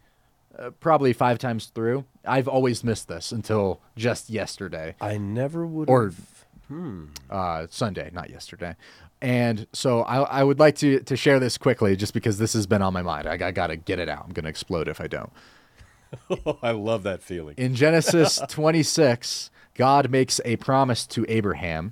uh, 0.58 0.70
probably 0.80 1.12
five 1.12 1.38
times 1.38 1.66
through. 1.66 2.04
I've 2.24 2.48
always 2.48 2.82
missed 2.82 3.08
this 3.08 3.30
until 3.32 3.80
just 3.96 4.28
yesterday 4.30 4.94
I 5.00 5.16
never 5.18 5.66
would. 5.66 5.88
or 5.88 6.04
have- 6.06 6.44
uh, 7.30 7.66
Sunday, 7.70 8.10
not 8.12 8.28
yesterday. 8.28 8.76
And 9.22 9.66
so 9.72 10.02
I, 10.02 10.18
I 10.18 10.44
would 10.44 10.58
like 10.58 10.76
to, 10.76 11.00
to 11.00 11.16
share 11.16 11.40
this 11.40 11.56
quickly 11.56 11.96
just 11.96 12.12
because 12.14 12.36
this 12.38 12.52
has 12.52 12.66
been 12.66 12.82
on 12.82 12.92
my 12.92 13.00
mind. 13.02 13.26
I, 13.26 13.32
I 13.48 13.50
got 13.52 13.68
to 13.68 13.76
get 13.76 13.98
it 13.98 14.08
out. 14.08 14.24
I'm 14.26 14.32
going 14.32 14.44
to 14.44 14.50
explode 14.50 14.86
if 14.86 15.00
I 15.00 15.06
don't. 15.06 15.32
I 16.62 16.72
love 16.72 17.02
that 17.04 17.22
feeling. 17.22 17.54
In 17.56 17.74
Genesis 17.74 18.40
26, 18.48 19.50
God 19.74 20.10
makes 20.10 20.40
a 20.44 20.56
promise 20.56 21.06
to 21.08 21.24
Abraham. 21.28 21.90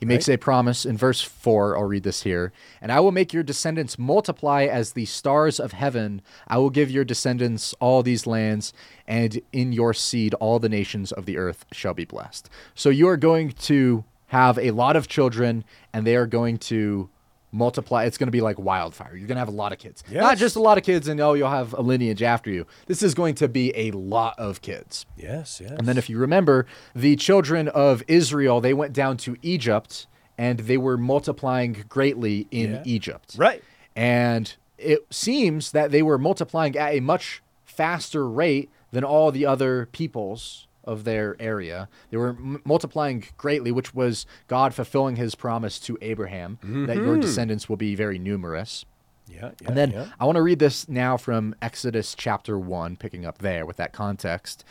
He 0.00 0.06
makes 0.06 0.28
a 0.30 0.38
promise 0.38 0.86
in 0.86 0.96
verse 0.96 1.20
4. 1.20 1.76
I'll 1.76 1.84
read 1.84 2.04
this 2.04 2.22
here. 2.22 2.52
And 2.80 2.90
I 2.90 3.00
will 3.00 3.12
make 3.12 3.34
your 3.34 3.42
descendants 3.42 3.98
multiply 3.98 4.64
as 4.64 4.92
the 4.92 5.04
stars 5.04 5.60
of 5.60 5.72
heaven. 5.72 6.22
I 6.48 6.56
will 6.56 6.70
give 6.70 6.90
your 6.90 7.04
descendants 7.04 7.74
all 7.80 8.02
these 8.02 8.26
lands, 8.26 8.72
and 9.06 9.42
in 9.52 9.72
your 9.72 9.92
seed 9.92 10.32
all 10.34 10.58
the 10.58 10.70
nations 10.70 11.12
of 11.12 11.26
the 11.26 11.36
earth 11.36 11.66
shall 11.70 11.92
be 11.92 12.06
blessed. 12.06 12.48
So 12.74 12.88
you 12.88 13.08
are 13.08 13.18
going 13.18 13.52
to 13.52 14.04
have 14.28 14.58
a 14.58 14.70
lot 14.70 14.96
of 14.96 15.06
children, 15.06 15.64
and 15.92 16.06
they 16.06 16.16
are 16.16 16.26
going 16.26 16.56
to 16.56 17.10
multiply. 17.52 18.04
It's 18.04 18.16
going 18.18 18.28
to 18.28 18.32
be 18.32 18.40
like 18.40 18.58
wildfire. 18.58 19.16
You're 19.16 19.26
going 19.26 19.36
to 19.36 19.40
have 19.40 19.48
a 19.48 19.52
lot 19.52 19.72
of 19.72 19.78
kids. 19.78 20.02
Not 20.10 20.38
just 20.38 20.56
a 20.56 20.60
lot 20.60 20.78
of 20.78 20.84
kids, 20.84 21.08
and 21.08 21.20
oh, 21.20 21.34
you'll 21.34 21.50
have 21.50 21.72
a 21.74 21.82
lineage 21.82 22.22
after 22.22 22.50
you. 22.50 22.66
This 22.86 23.02
is 23.02 23.14
going 23.14 23.34
to 23.36 23.48
be 23.48 23.72
a 23.76 23.90
lot 23.92 24.38
of 24.38 24.62
kids. 24.62 25.06
Yes, 25.16 25.60
yes. 25.60 25.72
And 25.72 25.86
then, 25.86 25.98
if 25.98 26.08
you 26.08 26.18
remember, 26.18 26.66
the 26.94 27.16
children 27.16 27.68
of 27.68 28.02
Israel, 28.08 28.60
they 28.60 28.74
went 28.74 28.92
down 28.92 29.16
to 29.18 29.36
Egypt 29.42 30.06
and 30.38 30.60
they 30.60 30.78
were 30.78 30.96
multiplying 30.96 31.84
greatly 31.88 32.46
in 32.50 32.72
Yeah. 32.72 32.82
Egypt. 32.86 33.34
right. 33.36 33.62
And 33.96 34.54
it 34.78 35.06
seems 35.10 35.72
that 35.72 35.90
they 35.90 36.02
were 36.02 36.16
multiplying 36.16 36.76
at 36.76 36.94
a 36.94 37.00
much 37.00 37.42
faster 37.66 38.26
rate 38.28 38.70
than 38.92 39.04
all 39.04 39.30
the 39.30 39.44
other 39.44 39.86
peoples 39.92 40.66
of 40.84 41.04
their 41.04 41.36
area. 41.40 41.88
They 42.10 42.16
were 42.16 42.30
m- 42.30 42.62
multiplying 42.64 43.24
greatly, 43.36 43.72
which 43.72 43.94
was 43.94 44.26
God 44.48 44.74
fulfilling 44.74 45.16
his 45.16 45.34
promise 45.34 45.78
to 45.80 45.98
Abraham 46.00 46.58
that 46.86 46.96
your 46.96 47.18
descendants 47.18 47.68
will 47.68 47.76
be 47.76 47.94
very 47.94 48.18
numerous. 48.18 48.84
Yeah, 49.28 49.50
yeah. 49.60 49.68
And 49.68 49.76
then 49.76 49.90
yeah. 49.92 50.06
I 50.18 50.24
want 50.24 50.36
to 50.36 50.42
read 50.42 50.58
this 50.58 50.88
now 50.88 51.16
from 51.16 51.54
Exodus 51.62 52.14
chapter 52.16 52.58
1, 52.58 52.96
picking 52.96 53.24
up 53.24 53.38
there 53.38 53.64
with 53.64 53.76
that 53.76 53.92
context. 53.92 54.64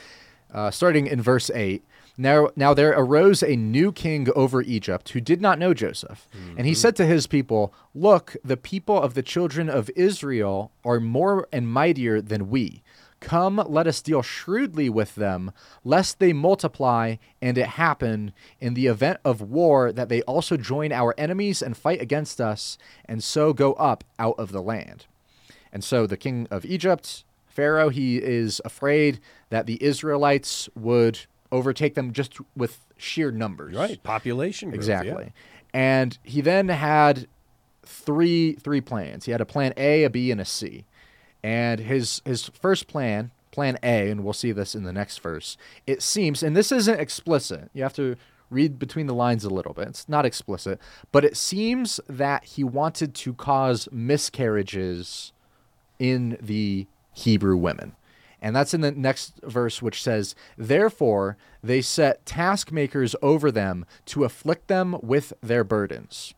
Uh, 0.52 0.72
starting 0.72 1.06
in 1.06 1.22
verse 1.22 1.52
8. 1.52 1.84
Now, 2.18 2.50
now 2.56 2.74
there 2.74 2.90
arose 2.90 3.44
a 3.44 3.56
new 3.56 3.92
king 3.92 4.28
over 4.36 4.62
Egypt 4.64 5.10
who 5.10 5.22
did 5.22 5.42
not 5.42 5.60
know 5.60 5.74
Joseph. 5.74 6.28
And 6.58 6.66
he 6.68 6.74
said 6.74 6.96
to 6.98 7.06
his 7.06 7.28
people, 7.28 7.74
Look, 7.94 8.36
the 8.44 8.58
people 8.58 9.00
of 9.00 9.14
the 9.14 9.22
children 9.22 9.70
of 9.70 9.90
Israel 9.96 10.72
are 10.84 11.00
more 11.00 11.48
and 11.54 11.68
mightier 11.70 12.20
than 12.20 12.50
we. 12.50 12.82
Come, 13.20 13.62
let 13.68 13.88
us 13.88 14.02
deal 14.02 14.22
shrewdly 14.22 14.90
with 14.90 15.16
them, 15.16 15.52
lest 15.84 16.20
they 16.20 16.32
multiply, 16.32 17.16
and 17.42 17.58
it 17.58 17.68
happen 17.68 18.32
in 18.60 18.74
the 18.76 18.88
event 18.88 19.20
of 19.26 19.42
war 19.42 19.92
that 19.92 20.08
they 20.08 20.22
also 20.22 20.56
join 20.56 20.92
our 20.92 21.14
enemies 21.18 21.62
and 21.62 21.76
fight 21.76 22.02
against 22.02 22.40
us, 22.40 22.78
and 23.06 23.24
so 23.24 23.52
go 23.52 23.74
up 23.74 24.04
out 24.18 24.36
of 24.38 24.52
the 24.52 24.62
land. 24.62 25.06
And 25.72 25.84
so 25.84 26.08
the 26.08 26.18
king 26.18 26.48
of 26.50 26.66
Egypt, 26.66 27.26
Pharaoh, 27.46 27.90
he 27.90 28.18
is 28.18 28.62
afraid 28.64 29.20
that 29.50 29.66
the 29.66 29.84
Israelites 29.84 30.70
would 30.76 31.20
overtake 31.52 31.96
them 31.96 32.14
just 32.14 32.38
with 32.56 32.86
sheer 32.96 33.32
numbers. 33.32 33.76
right. 33.76 34.02
Population. 34.04 34.70
growth, 34.70 34.88
yeah. 34.88 35.02
Exactly. 35.02 35.34
And 35.74 36.18
he 36.24 36.42
then 36.42 36.70
had 36.70 37.28
three 37.84 38.54
three 38.54 38.82
plans. 38.82 39.26
He 39.26 39.32
had 39.32 39.42
a 39.42 39.46
plan 39.46 39.74
A, 39.78 40.04
a 40.04 40.10
B, 40.10 40.32
and 40.32 40.40
a 40.40 40.46
C. 40.46 40.86
And 41.44 41.80
his 41.80 42.22
his 42.26 42.50
first 42.50 42.88
plan, 42.88 43.32
plan 43.52 43.78
A, 43.84 44.10
and 44.10 44.24
we'll 44.24 44.34
see 44.34 44.52
this 44.52 44.76
in 44.76 44.84
the 44.84 44.94
next 44.94 45.20
verse. 45.20 45.58
It 45.88 46.02
seems, 46.02 46.44
and 46.44 46.56
this 46.56 46.72
isn't 46.72 47.00
explicit. 47.00 47.70
You 47.74 47.84
have 47.84 47.94
to 47.94 48.16
read 48.50 48.80
between 48.80 49.08
the 49.08 49.14
lines 49.14 49.44
a 49.44 49.50
little 49.50 49.74
bit. 49.74 49.88
It's 49.88 50.10
not 50.10 50.26
explicit, 50.26 50.80
but 51.12 51.24
it 51.24 51.38
seems 51.38 52.00
that 52.08 52.44
he 52.44 52.64
wanted 52.64 53.14
to 53.16 53.34
cause 53.34 53.88
miscarriages 53.92 55.32
in 56.00 56.38
the 56.42 56.88
Hebrew 57.14 57.58
women. 57.58 57.96
And 58.42 58.56
that's 58.56 58.74
in 58.74 58.82
the 58.82 58.92
next 58.92 59.40
verse, 59.44 59.82
which 59.82 60.02
says, 60.02 60.34
Therefore 60.58 61.38
they 61.62 61.82
set 61.82 62.26
taskmakers 62.26 63.16
over 63.22 63.52
them 63.52 63.86
to 64.06 64.24
afflict 64.24 64.68
them 64.68 64.98
with 65.02 65.34
their 65.42 65.64
burdens. 65.64 66.34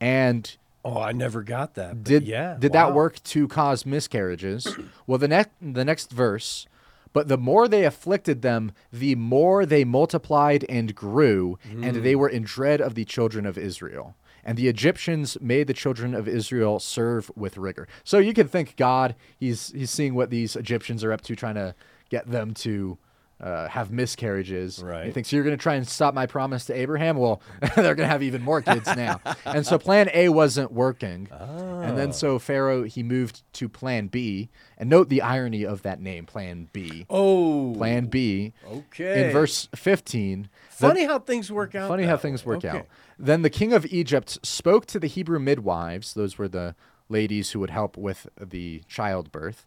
And 0.00 0.56
Oh, 0.84 1.00
I 1.00 1.12
never 1.12 1.42
got 1.42 1.74
that. 1.74 2.02
did 2.02 2.24
yeah? 2.24 2.56
did 2.58 2.72
wow. 2.72 2.86
that 2.88 2.94
work 2.94 3.22
to 3.24 3.48
cause 3.48 3.84
miscarriages? 3.84 4.76
well, 5.06 5.18
the 5.18 5.28
next 5.28 5.50
the 5.60 5.84
next 5.84 6.10
verse, 6.10 6.66
but 7.12 7.28
the 7.28 7.36
more 7.36 7.68
they 7.68 7.84
afflicted 7.84 8.42
them, 8.42 8.72
the 8.92 9.14
more 9.14 9.66
they 9.66 9.84
multiplied 9.84 10.64
and 10.68 10.94
grew, 10.94 11.58
and 11.64 11.96
they 11.96 12.14
mm. 12.14 12.18
were 12.18 12.28
in 12.28 12.44
dread 12.44 12.80
of 12.80 12.94
the 12.94 13.04
children 13.04 13.44
of 13.46 13.58
Israel. 13.58 14.14
And 14.42 14.56
the 14.56 14.68
Egyptians 14.68 15.36
made 15.40 15.66
the 15.66 15.74
children 15.74 16.14
of 16.14 16.26
Israel 16.26 16.78
serve 16.78 17.30
with 17.36 17.58
rigor. 17.58 17.86
So 18.04 18.18
you 18.18 18.32
can 18.32 18.48
think 18.48 18.76
God, 18.76 19.14
he's 19.38 19.72
he's 19.72 19.90
seeing 19.90 20.14
what 20.14 20.30
these 20.30 20.56
Egyptians 20.56 21.04
are 21.04 21.12
up 21.12 21.20
to, 21.22 21.36
trying 21.36 21.56
to 21.56 21.74
get 22.08 22.30
them 22.30 22.54
to 22.54 22.98
uh, 23.40 23.68
have 23.68 23.90
miscarriages. 23.90 24.82
Right. 24.82 24.96
He 25.00 25.04
Right. 25.06 25.14
thinks 25.14 25.32
you're 25.32 25.42
going 25.44 25.56
to 25.56 25.62
try 25.62 25.74
and 25.74 25.88
stop 25.88 26.12
my 26.14 26.26
promise 26.26 26.66
to 26.66 26.74
Abraham. 26.74 27.16
Well, 27.16 27.40
they're 27.76 27.94
going 27.94 28.06
to 28.06 28.06
have 28.06 28.22
even 28.22 28.42
more 28.42 28.60
kids 28.60 28.86
now. 28.94 29.20
and 29.46 29.66
so 29.66 29.78
Plan 29.78 30.10
A 30.12 30.28
wasn't 30.28 30.72
working. 30.72 31.28
And 31.30 31.96
then 31.96 32.12
so 32.12 32.38
Pharaoh 32.38 32.82
he 32.84 33.02
moved 33.02 33.42
to 33.54 33.68
Plan 33.68 34.08
B. 34.08 34.50
And 34.76 34.88
note 34.90 35.08
the 35.08 35.22
irony 35.22 35.64
of 35.64 35.82
that 35.82 36.00
name, 36.00 36.26
Plan 36.26 36.68
B. 36.72 37.06
Oh, 37.10 37.74
Plan 37.76 38.06
B. 38.06 38.52
Okay. 38.70 39.26
In 39.26 39.32
verse 39.32 39.68
15. 39.74 40.42
the- 40.42 40.48
Funny 40.76 41.04
how 41.04 41.18
things 41.18 41.50
work 41.50 41.74
out. 41.74 41.88
Funny 41.88 42.04
how 42.04 42.16
things 42.16 42.44
work 42.44 42.58
Okay. 42.64 42.78
out. 42.78 42.86
Then 43.18 43.42
the 43.42 43.50
king 43.50 43.72
of 43.72 43.84
Egypt 43.86 44.38
spoke 44.46 44.86
to 44.86 44.98
the 44.98 45.06
Hebrew 45.06 45.38
midwives, 45.38 46.14
those 46.14 46.38
were 46.38 46.48
the 46.48 46.74
ladies 47.10 47.50
who 47.50 47.60
would 47.60 47.70
help 47.70 47.96
with 47.96 48.26
the 48.40 48.82
childbirth, 48.88 49.66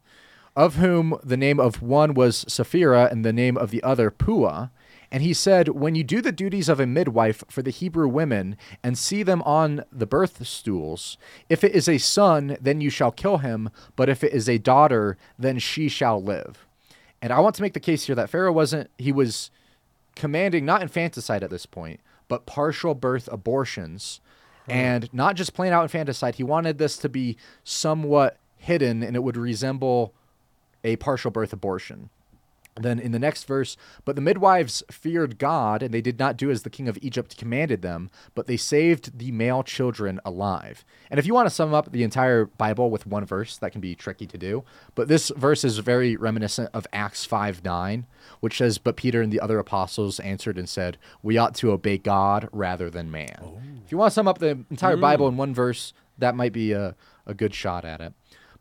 of 0.55 0.75
whom 0.75 1.17
the 1.23 1.37
name 1.37 1.59
of 1.59 1.81
one 1.81 2.13
was 2.13 2.45
Shiphrah 2.45 3.11
and 3.11 3.25
the 3.25 3.33
name 3.33 3.57
of 3.57 3.71
the 3.71 3.83
other 3.83 4.11
Puah. 4.11 4.69
And 5.11 5.21
he 5.21 5.33
said, 5.33 5.69
When 5.69 5.93
you 5.93 6.03
do 6.03 6.21
the 6.21 6.31
duties 6.31 6.69
of 6.69 6.79
a 6.79 6.87
midwife 6.87 7.43
for 7.47 7.61
the 7.61 7.69
Hebrew 7.69 8.07
women 8.07 8.57
and 8.83 8.97
see 8.97 9.21
them 9.21 9.43
on 9.43 9.83
the 9.91 10.07
birth 10.07 10.45
stools, 10.47 11.17
if 11.49 11.63
it 11.63 11.73
is 11.73 11.87
a 11.87 11.99
son, 11.99 12.57
then 12.59 12.81
you 12.81 12.89
shall 12.89 13.11
kill 13.11 13.37
him, 13.37 13.69
but 13.95 14.09
if 14.09 14.23
it 14.23 14.33
is 14.33 14.49
a 14.49 14.57
daughter, 14.57 15.17
then 15.37 15.59
she 15.59 15.87
shall 15.87 16.21
live. 16.21 16.65
And 17.21 17.31
I 17.31 17.39
want 17.39 17.55
to 17.55 17.61
make 17.61 17.73
the 17.73 17.79
case 17.79 18.05
here 18.05 18.15
that 18.15 18.29
Pharaoh 18.29 18.51
wasn't, 18.51 18.89
he 18.97 19.11
was 19.11 19.51
commanding 20.15 20.65
not 20.65 20.81
infanticide 20.81 21.43
at 21.43 21.51
this 21.51 21.65
point, 21.65 21.99
but 22.27 22.45
partial 22.45 22.95
birth 22.95 23.29
abortions. 23.31 24.19
Hmm. 24.65 24.71
And 24.71 25.13
not 25.13 25.35
just 25.35 25.53
plain 25.53 25.73
out 25.73 25.83
infanticide. 25.83 26.35
He 26.35 26.43
wanted 26.43 26.79
this 26.79 26.97
to 26.97 27.09
be 27.09 27.37
somewhat 27.63 28.37
hidden 28.57 29.03
and 29.03 29.15
it 29.15 29.19
would 29.19 29.37
resemble 29.37 30.13
a 30.83 30.95
partial 30.97 31.31
birth 31.31 31.53
abortion. 31.53 32.09
Then 32.75 32.99
in 32.99 33.11
the 33.11 33.19
next 33.19 33.43
verse, 33.43 33.77
but 34.03 34.15
the 34.15 34.21
midwives 34.21 34.81
feared 34.89 35.37
God, 35.37 35.83
and 35.83 35.93
they 35.93 36.01
did 36.01 36.17
not 36.17 36.37
do 36.37 36.49
as 36.49 36.63
the 36.63 36.71
king 36.71 36.87
of 36.87 36.97
Egypt 37.01 37.37
commanded 37.37 37.83
them, 37.83 38.09
but 38.33 38.47
they 38.47 38.57
saved 38.57 39.19
the 39.19 39.31
male 39.31 39.61
children 39.61 40.19
alive. 40.25 40.83
And 41.11 41.19
if 41.19 41.27
you 41.27 41.35
want 41.35 41.45
to 41.47 41.53
sum 41.53 41.73
up 41.73 41.91
the 41.91 42.01
entire 42.01 42.45
Bible 42.45 42.89
with 42.89 43.05
one 43.05 43.25
verse, 43.25 43.57
that 43.57 43.71
can 43.71 43.81
be 43.81 43.93
tricky 43.93 44.25
to 44.25 44.37
do. 44.39 44.63
But 44.95 45.07
this 45.07 45.31
verse 45.35 45.63
is 45.63 45.77
very 45.79 46.15
reminiscent 46.15 46.71
of 46.73 46.87
Acts 46.91 47.25
5 47.25 47.63
9, 47.63 48.07
which 48.39 48.57
says, 48.57 48.79
But 48.79 48.97
Peter 48.97 49.21
and 49.21 49.31
the 49.31 49.39
other 49.39 49.59
apostles 49.59 50.19
answered 50.19 50.57
and 50.57 50.67
said, 50.67 50.97
We 51.21 51.37
ought 51.37 51.53
to 51.55 51.71
obey 51.71 51.99
God 51.99 52.49
rather 52.51 52.89
than 52.89 53.11
man. 53.11 53.39
Oh. 53.43 53.59
If 53.85 53.91
you 53.91 53.99
want 53.99 54.11
to 54.11 54.15
sum 54.15 54.27
up 54.27 54.39
the 54.39 54.65
entire 54.71 54.97
Bible 54.97 55.27
mm. 55.27 55.33
in 55.33 55.37
one 55.37 55.53
verse, 55.53 55.93
that 56.17 56.35
might 56.35 56.53
be 56.53 56.71
a, 56.71 56.95
a 57.27 57.33
good 57.35 57.53
shot 57.53 57.85
at 57.85 58.01
it. 58.01 58.13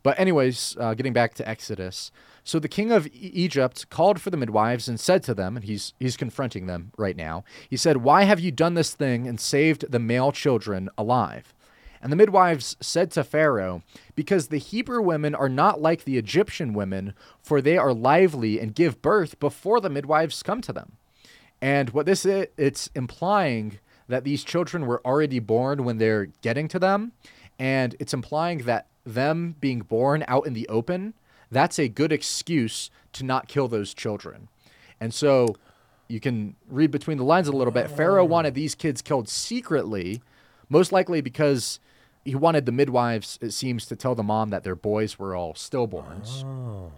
But 0.03 0.19
anyways, 0.19 0.75
uh, 0.79 0.93
getting 0.93 1.13
back 1.13 1.33
to 1.35 1.47
Exodus. 1.47 2.11
So 2.43 2.59
the 2.59 2.67
king 2.67 2.91
of 2.91 3.07
Egypt 3.13 3.89
called 3.89 4.19
for 4.19 4.29
the 4.29 4.37
midwives 4.37 4.89
and 4.89 4.99
said 4.99 5.23
to 5.23 5.33
them, 5.33 5.55
and 5.55 5.63
he's 5.63 5.93
he's 5.97 6.17
confronting 6.17 6.67
them 6.67 6.91
right 6.97 7.15
now. 7.15 7.45
He 7.69 7.77
said, 7.77 7.97
"Why 7.97 8.23
have 8.23 8.41
you 8.41 8.51
done 8.51 8.73
this 8.73 8.93
thing 8.93 9.27
and 9.27 9.39
saved 9.39 9.89
the 9.89 9.99
male 9.99 10.33
children 10.33 10.89
alive?" 10.97 11.53
And 12.01 12.11
the 12.11 12.17
midwives 12.17 12.75
said 12.81 13.11
to 13.11 13.23
Pharaoh, 13.23 13.81
"Because 14.13 14.49
the 14.49 14.57
Hebrew 14.57 15.01
women 15.01 15.33
are 15.33 15.47
not 15.47 15.81
like 15.81 16.03
the 16.03 16.17
Egyptian 16.17 16.73
women, 16.73 17.13
for 17.41 17.61
they 17.61 17.77
are 17.77 17.93
lively 17.93 18.59
and 18.59 18.75
give 18.75 19.01
birth 19.01 19.39
before 19.39 19.79
the 19.79 19.89
midwives 19.89 20.43
come 20.43 20.59
to 20.61 20.73
them." 20.73 20.97
And 21.61 21.91
what 21.91 22.05
this 22.05 22.25
is, 22.25 22.47
it's 22.57 22.89
implying 22.93 23.79
that 24.09 24.25
these 24.25 24.43
children 24.43 24.85
were 24.85 25.01
already 25.05 25.39
born 25.39 25.85
when 25.85 25.97
they're 25.97 26.25
getting 26.41 26.67
to 26.67 26.77
them, 26.77 27.13
and 27.57 27.95
it's 28.01 28.13
implying 28.13 28.59
that 28.63 28.87
them 29.05 29.55
being 29.59 29.79
born 29.79 30.23
out 30.27 30.47
in 30.47 30.53
the 30.53 30.67
open, 30.69 31.13
that's 31.51 31.77
a 31.77 31.87
good 31.87 32.11
excuse 32.11 32.89
to 33.13 33.23
not 33.23 33.47
kill 33.47 33.67
those 33.67 33.93
children. 33.93 34.47
And 34.99 35.13
so 35.13 35.55
you 36.07 36.19
can 36.19 36.55
read 36.67 36.91
between 36.91 37.17
the 37.17 37.23
lines 37.23 37.47
a 37.47 37.51
little 37.51 37.73
bit. 37.73 37.89
Pharaoh 37.89 38.25
wanted 38.25 38.53
these 38.53 38.75
kids 38.75 39.01
killed 39.01 39.29
secretly, 39.29 40.21
Most 40.69 40.91
likely 40.91 41.21
because 41.21 41.79
he 42.25 42.35
wanted 42.35 42.65
the 42.65 42.71
midwives, 42.71 43.37
it 43.41 43.51
seems, 43.51 43.85
to 43.87 43.95
tell 43.95 44.15
the 44.15 44.23
mom 44.23 44.49
that 44.49 44.63
their 44.63 44.75
boys 44.75 45.19
were 45.19 45.35
all 45.35 45.53
stillborns. 45.53 46.43
Oh. 46.45 46.91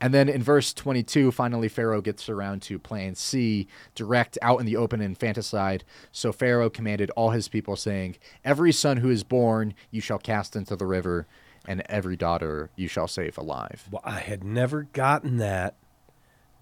And 0.00 0.14
then 0.14 0.28
in 0.28 0.42
verse 0.42 0.72
22, 0.72 1.30
finally, 1.30 1.68
Pharaoh 1.68 2.00
gets 2.00 2.28
around 2.28 2.62
to 2.62 2.78
plan 2.78 3.14
C, 3.14 3.68
direct 3.94 4.38
out 4.40 4.58
in 4.58 4.66
the 4.66 4.76
open 4.76 5.00
infanticide. 5.00 5.84
So 6.10 6.32
Pharaoh 6.32 6.70
commanded 6.70 7.10
all 7.10 7.30
his 7.30 7.48
people, 7.48 7.76
saying, 7.76 8.16
Every 8.44 8.72
son 8.72 8.98
who 8.98 9.10
is 9.10 9.24
born 9.24 9.74
you 9.90 10.00
shall 10.00 10.18
cast 10.18 10.56
into 10.56 10.74
the 10.74 10.86
river, 10.86 11.26
and 11.66 11.82
every 11.86 12.16
daughter 12.16 12.70
you 12.76 12.88
shall 12.88 13.08
save 13.08 13.36
alive. 13.36 13.88
Well, 13.90 14.02
I 14.04 14.20
had 14.20 14.42
never 14.42 14.84
gotten 14.84 15.36
that 15.36 15.74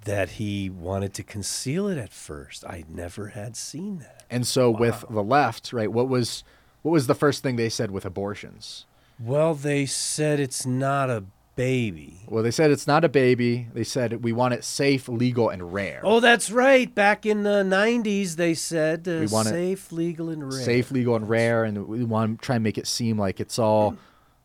that 0.05 0.31
he 0.31 0.71
wanted 0.71 1.13
to 1.13 1.23
conceal 1.23 1.89
it 1.89 1.99
at 1.99 2.13
first. 2.13 2.65
I 2.65 2.85
never 2.89 3.29
had 3.29 3.57
seen 3.57 3.99
that. 3.99 4.25
And 4.31 4.47
so 4.47 4.71
with 4.71 5.05
the 5.11 5.23
left, 5.23 5.73
right, 5.73 5.91
what 5.91 6.09
was 6.09 6.45
what 6.83 6.93
was 6.93 7.07
the 7.07 7.15
first 7.15 7.43
thing 7.43 7.57
they 7.57 7.69
said 7.69 7.91
with 7.91 8.05
abortions? 8.05 8.87
Well, 9.19 9.55
they 9.55 9.85
said 9.87 10.39
it's 10.39 10.65
not 10.65 11.11
a 11.11 11.25
baby. 11.59 12.15
Well, 12.29 12.45
they 12.45 12.53
said 12.53 12.71
it's 12.71 12.87
not 12.87 13.05
a 13.05 13.09
baby. 13.09 13.67
They 13.75 13.83
said 13.83 14.23
we 14.23 14.33
want 14.33 14.55
it 14.55 14.63
safe, 14.63 15.09
legal, 15.09 15.49
and 15.49 15.73
rare. 15.73 16.01
Oh, 16.05 16.21
that's 16.21 16.53
right. 16.53 16.95
Back 16.95 17.27
in 17.27 17.43
the 17.43 17.65
90s, 17.65 18.37
they 18.37 18.55
said 18.55 19.09
uh, 19.09 19.19
We 19.21 19.27
want 19.27 19.49
safe, 19.49 19.91
legal, 19.91 20.31
and 20.31 20.53
rare. 20.53 20.63
safe, 20.63 20.93
legal, 20.93 21.17
and 21.17 21.29
rare, 21.29 21.65
and 21.65 21.89
we 21.89 22.05
want 22.05 22.41
to 22.41 22.47
try 22.47 22.55
and 22.57 22.63
make 22.63 22.79
it 22.79 22.87
seem 22.87 23.19
like 23.19 23.41
it's 23.41 23.59
all 23.59 23.97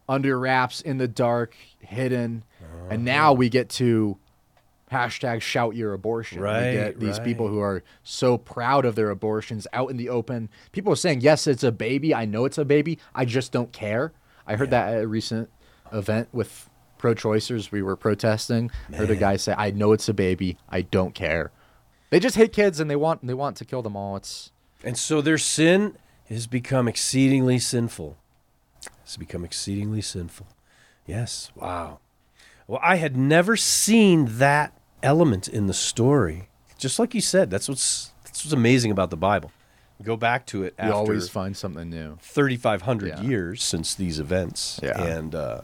under 0.10 0.40
wraps, 0.40 0.82
in 0.82 0.98
the 0.98 1.08
dark, 1.08 1.56
hidden. 1.80 2.44
And 2.90 3.06
now 3.06 3.32
we 3.34 3.48
get 3.48 3.70
to 3.70 4.18
hashtag 4.92 5.42
shout 5.42 5.76
your 5.76 5.94
abortion. 5.94 6.42
Right, 6.42 6.68
we 6.68 6.74
get 6.74 7.00
these 7.00 7.18
right. 7.20 7.26
people 7.26 7.48
who 7.48 7.60
are 7.60 7.84
so 8.04 8.40
proud 8.40 8.86
of 8.86 8.96
their 8.96 9.12
abortions 9.12 9.68
out 9.72 9.92
in 9.92 9.98
the 9.98 10.10
open. 10.10 10.50
People 10.72 10.92
are 10.92 10.98
saying, 10.98 11.22
yes, 11.22 11.46
it's 11.46 11.64
a 11.64 11.72
baby. 11.72 12.14
I 12.14 12.26
know 12.26 12.46
it's 12.46 12.58
a 12.58 12.66
baby. 12.66 12.98
I 13.14 13.26
just 13.26 13.52
don't 13.52 13.72
care. 13.72 14.14
I 14.48 14.56
heard 14.56 14.72
that 14.72 14.94
at 14.94 15.04
a 15.04 15.08
recent 15.08 15.50
event 15.92 16.28
with 16.32 16.70
pro-choicers. 17.04 17.70
We 17.70 17.82
were 17.82 17.98
protesting. 17.98 18.72
Heard 18.94 19.10
a 19.10 19.18
guy 19.18 19.36
say, 19.36 19.54
I 19.58 19.72
know 19.72 19.92
it's 19.92 20.08
a 20.08 20.14
baby. 20.14 20.58
I 20.70 20.84
don't 20.84 21.14
care. 21.14 21.52
They 22.12 22.20
just 22.22 22.38
hate 22.38 22.54
kids 22.54 22.80
and 22.80 22.90
they 22.90 22.96
want 22.96 23.28
they 23.28 23.34
want 23.34 23.58
to 23.58 23.66
kill 23.66 23.82
them 23.82 23.98
all. 23.98 24.16
It's 24.16 24.52
And 24.86 24.98
so 24.98 25.20
their 25.20 25.38
sin 25.38 25.98
has 26.30 26.48
become 26.48 26.88
exceedingly 26.88 27.60
sinful. 27.60 28.16
It's 29.04 29.18
become 29.18 29.44
exceedingly 29.44 30.00
sinful. 30.02 30.48
Yes. 31.06 31.52
Wow. 31.56 32.00
Well, 32.68 32.80
I 32.82 32.96
had 32.96 33.18
never 33.18 33.58
seen 33.58 34.38
that 34.38 34.72
element 35.02 35.50
in 35.50 35.68
the 35.68 35.74
story. 35.74 36.48
Just 36.78 37.00
like 37.00 37.14
you 37.14 37.20
said, 37.22 37.50
that's 37.50 37.68
what's 37.68 38.12
that's 38.24 38.46
what's 38.46 38.54
amazing 38.54 38.92
about 38.92 39.10
the 39.10 39.18
Bible. 39.18 39.52
Go 40.02 40.16
back 40.16 40.46
to 40.48 40.64
it 40.64 40.74
you 40.82 40.92
always 40.94 41.28
find 41.30 41.56
something 41.58 41.90
new. 41.90 42.18
3,500 42.22 43.08
Yeah. 43.10 43.22
years 43.22 43.62
since 43.62 43.94
these 43.94 44.20
events. 44.22 44.80
Yeah. 44.82 45.02
And 45.04 45.36
uh, 45.36 45.62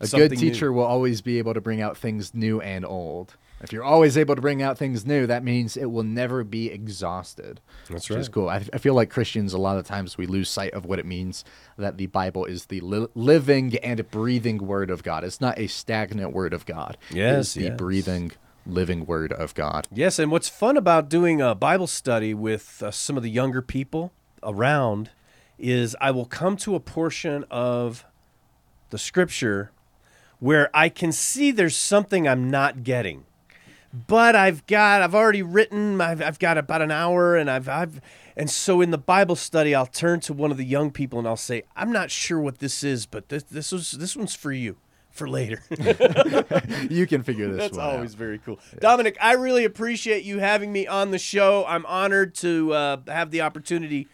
A 0.00 0.06
good 0.06 0.30
new. 0.32 0.36
teacher 0.36 0.72
will 0.72 0.84
always 0.84 1.20
be 1.20 1.38
able 1.38 1.54
to 1.54 1.60
bring 1.60 1.80
out 1.80 1.96
things 1.96 2.34
new 2.34 2.60
and 2.60 2.84
old. 2.84 3.36
If 3.60 3.72
you're 3.72 3.84
always 3.84 4.16
able 4.16 4.36
to 4.36 4.40
bring 4.40 4.62
out 4.62 4.78
things 4.78 5.04
new, 5.04 5.26
that 5.26 5.42
means 5.42 5.76
it 5.76 5.90
will 5.90 6.04
never 6.04 6.44
be 6.44 6.70
exhausted. 6.70 7.60
That's 7.90 8.08
which 8.08 8.18
is 8.18 8.28
cool. 8.28 8.48
I, 8.48 8.64
I 8.72 8.78
feel 8.78 8.94
like 8.94 9.10
Christians, 9.10 9.52
a 9.52 9.58
lot 9.58 9.78
of 9.78 9.86
times, 9.86 10.16
we 10.16 10.26
lose 10.26 10.48
sight 10.48 10.74
of 10.74 10.84
what 10.84 11.00
it 11.00 11.06
means 11.06 11.44
that 11.76 11.96
the 11.96 12.06
Bible 12.06 12.44
is 12.44 12.66
the 12.66 12.80
li- 12.80 13.08
living 13.16 13.76
and 13.78 14.08
breathing 14.10 14.58
Word 14.58 14.90
of 14.90 15.02
God. 15.02 15.24
It's 15.24 15.40
not 15.40 15.58
a 15.58 15.66
stagnant 15.66 16.32
Word 16.32 16.52
of 16.52 16.66
God. 16.66 16.96
Yes, 17.10 17.54
the 17.54 17.62
yes. 17.62 17.76
breathing, 17.76 18.30
living 18.64 19.06
Word 19.06 19.32
of 19.32 19.54
God. 19.54 19.88
Yes, 19.92 20.20
and 20.20 20.30
what's 20.30 20.48
fun 20.48 20.76
about 20.76 21.08
doing 21.08 21.40
a 21.40 21.56
Bible 21.56 21.88
study 21.88 22.34
with 22.34 22.80
uh, 22.80 22.92
some 22.92 23.16
of 23.16 23.24
the 23.24 23.30
younger 23.30 23.60
people 23.60 24.12
around 24.44 25.10
is 25.58 25.96
I 26.00 26.12
will 26.12 26.26
come 26.26 26.56
to 26.58 26.76
a 26.76 26.80
portion 26.80 27.44
of 27.50 28.04
the 28.90 28.98
scripture 28.98 29.72
where 30.40 30.70
I 30.74 30.88
can 30.88 31.12
see 31.12 31.50
there's 31.50 31.76
something 31.76 32.26
I'm 32.28 32.50
not 32.50 32.82
getting. 32.84 33.24
But 33.92 34.36
I've 34.36 34.66
got 34.66 35.02
I've 35.02 35.14
already 35.14 35.42
written 35.42 36.00
I've, 36.00 36.20
I've 36.20 36.38
got 36.38 36.58
about 36.58 36.82
an 36.82 36.90
hour 36.90 37.36
and 37.36 37.50
I've 37.50 37.68
I've 37.68 38.00
and 38.36 38.50
so 38.50 38.80
in 38.82 38.90
the 38.90 38.98
Bible 38.98 39.34
study 39.34 39.74
I'll 39.74 39.86
turn 39.86 40.20
to 40.20 40.34
one 40.34 40.50
of 40.50 40.58
the 40.58 40.64
young 40.64 40.90
people 40.90 41.18
and 41.18 41.26
I'll 41.26 41.36
say 41.38 41.62
I'm 41.74 41.90
not 41.90 42.10
sure 42.10 42.38
what 42.38 42.58
this 42.58 42.84
is 42.84 43.06
but 43.06 43.30
this 43.30 43.44
this 43.44 43.72
was 43.72 43.92
this 43.92 44.14
one's 44.14 44.34
for 44.34 44.52
you 44.52 44.76
for 45.10 45.28
later. 45.28 45.62
You 46.90 47.06
can 47.06 47.22
figure 47.22 47.48
this 47.48 47.58
That's 47.58 47.76
one 47.76 47.86
out. 47.86 47.94
always 47.94 48.14
very 48.14 48.38
cool. 48.38 48.58
Dominic, 48.80 49.16
I 49.20 49.32
really 49.32 49.64
appreciate 49.64 50.22
you 50.24 50.38
having 50.38 50.72
me 50.72 50.86
on 50.86 51.10
the 51.10 51.18
show. 51.18 51.64
I'm 51.66 51.84
honored 51.86 52.34
to 52.36 52.72
uh, 52.72 52.96
have 53.08 53.30
the 53.30 53.40
opportunity 53.40 54.08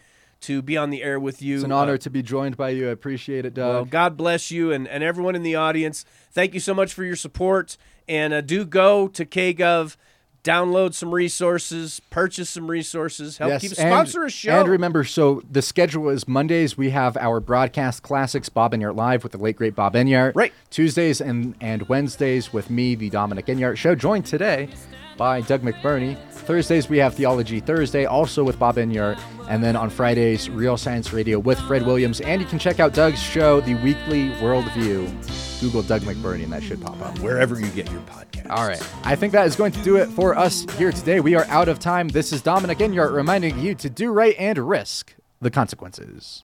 to 0.45 0.61
be 0.61 0.77
on 0.77 0.89
the 0.89 1.03
air 1.03 1.19
with 1.19 1.41
you. 1.41 1.55
It's 1.55 1.63
an 1.63 1.71
honor 1.71 1.93
Uh, 1.93 1.97
to 1.97 2.09
be 2.09 2.21
joined 2.23 2.57
by 2.57 2.69
you. 2.69 2.87
I 2.87 2.91
appreciate 2.91 3.45
it, 3.45 3.53
Doug. 3.53 3.73
well, 3.73 3.85
God 3.85 4.17
bless 4.17 4.51
you 4.51 4.71
and, 4.71 4.87
and 4.87 5.03
everyone 5.03 5.35
in 5.35 5.43
the 5.43 5.55
audience. 5.55 6.05
Thank 6.31 6.53
you 6.53 6.59
so 6.59 6.73
much 6.73 6.93
for 6.93 7.03
your 7.03 7.15
support. 7.15 7.77
And 8.07 8.33
uh, 8.33 8.41
do 8.41 8.65
go 8.65 9.07
to 9.09 9.25
KGov, 9.25 9.97
download 10.43 10.93
some 10.93 11.11
resources, 11.13 11.99
purchase 12.11 12.51
some 12.51 12.69
resources, 12.69 13.39
help 13.39 13.59
keep 13.59 13.71
sponsor 13.71 14.25
a 14.25 14.29
show. 14.29 14.59
And 14.61 14.69
remember, 14.69 15.03
so 15.03 15.41
the 15.49 15.63
schedule 15.63 16.09
is 16.09 16.27
Mondays 16.27 16.77
we 16.77 16.91
have 16.91 17.17
our 17.17 17.39
broadcast 17.39 18.03
classics, 18.03 18.47
Bob 18.49 18.73
Enyart 18.73 18.95
Live 18.95 19.23
with 19.23 19.31
the 19.31 19.39
late 19.39 19.55
great 19.55 19.73
Bob 19.75 19.95
Enyart. 19.95 20.33
Right. 20.35 20.53
Tuesdays 20.69 21.19
and, 21.19 21.55
and 21.59 21.89
Wednesdays 21.89 22.53
with 22.53 22.69
me, 22.69 22.93
the 22.93 23.09
Dominic 23.09 23.47
Enyart 23.47 23.77
Show, 23.77 23.95
joined 23.95 24.27
today 24.27 24.69
by 25.17 25.41
Doug 25.41 25.61
McBurney. 25.61 26.17
Thursdays 26.29 26.89
we 26.89 26.97
have 26.97 27.15
Theology 27.15 27.59
Thursday, 27.59 28.05
also 28.05 28.43
with 28.43 28.59
Bob 28.59 28.75
Enyart. 28.75 29.19
And 29.49 29.63
then 29.63 29.75
on 29.75 29.89
Fridays, 29.89 30.49
Real 30.49 30.77
Science 30.77 31.13
Radio 31.13 31.37
with 31.39 31.59
Fred 31.61 31.85
Williams. 31.85 32.21
And 32.21 32.41
you 32.41 32.47
can 32.47 32.59
check 32.59 32.79
out 32.79 32.93
Doug's 32.93 33.21
show, 33.21 33.61
The 33.61 33.75
Weekly 33.75 34.29
Worldview. 34.41 35.61
Google 35.61 35.83
Doug 35.83 36.01
McBurney 36.01 36.43
and 36.43 36.51
that 36.51 36.61
should 36.63 36.81
pop 36.81 36.99
up. 37.01 37.17
wherever 37.19 37.59
you 37.59 37.67
get 37.69 37.89
your 37.91 38.01
podcast. 38.01 38.49
All 38.49 38.67
right. 38.67 38.81
I 39.03 39.15
think 39.15 39.31
that 39.33 39.47
is 39.47 39.55
going 39.55 39.71
to 39.71 39.81
do 39.83 39.95
it 39.95 40.07
for 40.07 40.35
us 40.37 40.65
here 40.77 40.91
today. 40.91 41.19
We 41.21 41.35
are 41.35 41.45
out 41.45 41.69
of 41.69 41.79
time. 41.79 42.09
This 42.09 42.33
is 42.33 42.41
Dominic 42.41 42.79
Enyart 42.79 43.13
reminding 43.13 43.59
you 43.59 43.73
to 43.75 43.89
do 43.89 44.11
right 44.11 44.35
and 44.37 44.57
risk 44.57 45.15
the 45.41 45.49
consequences. 45.49 46.43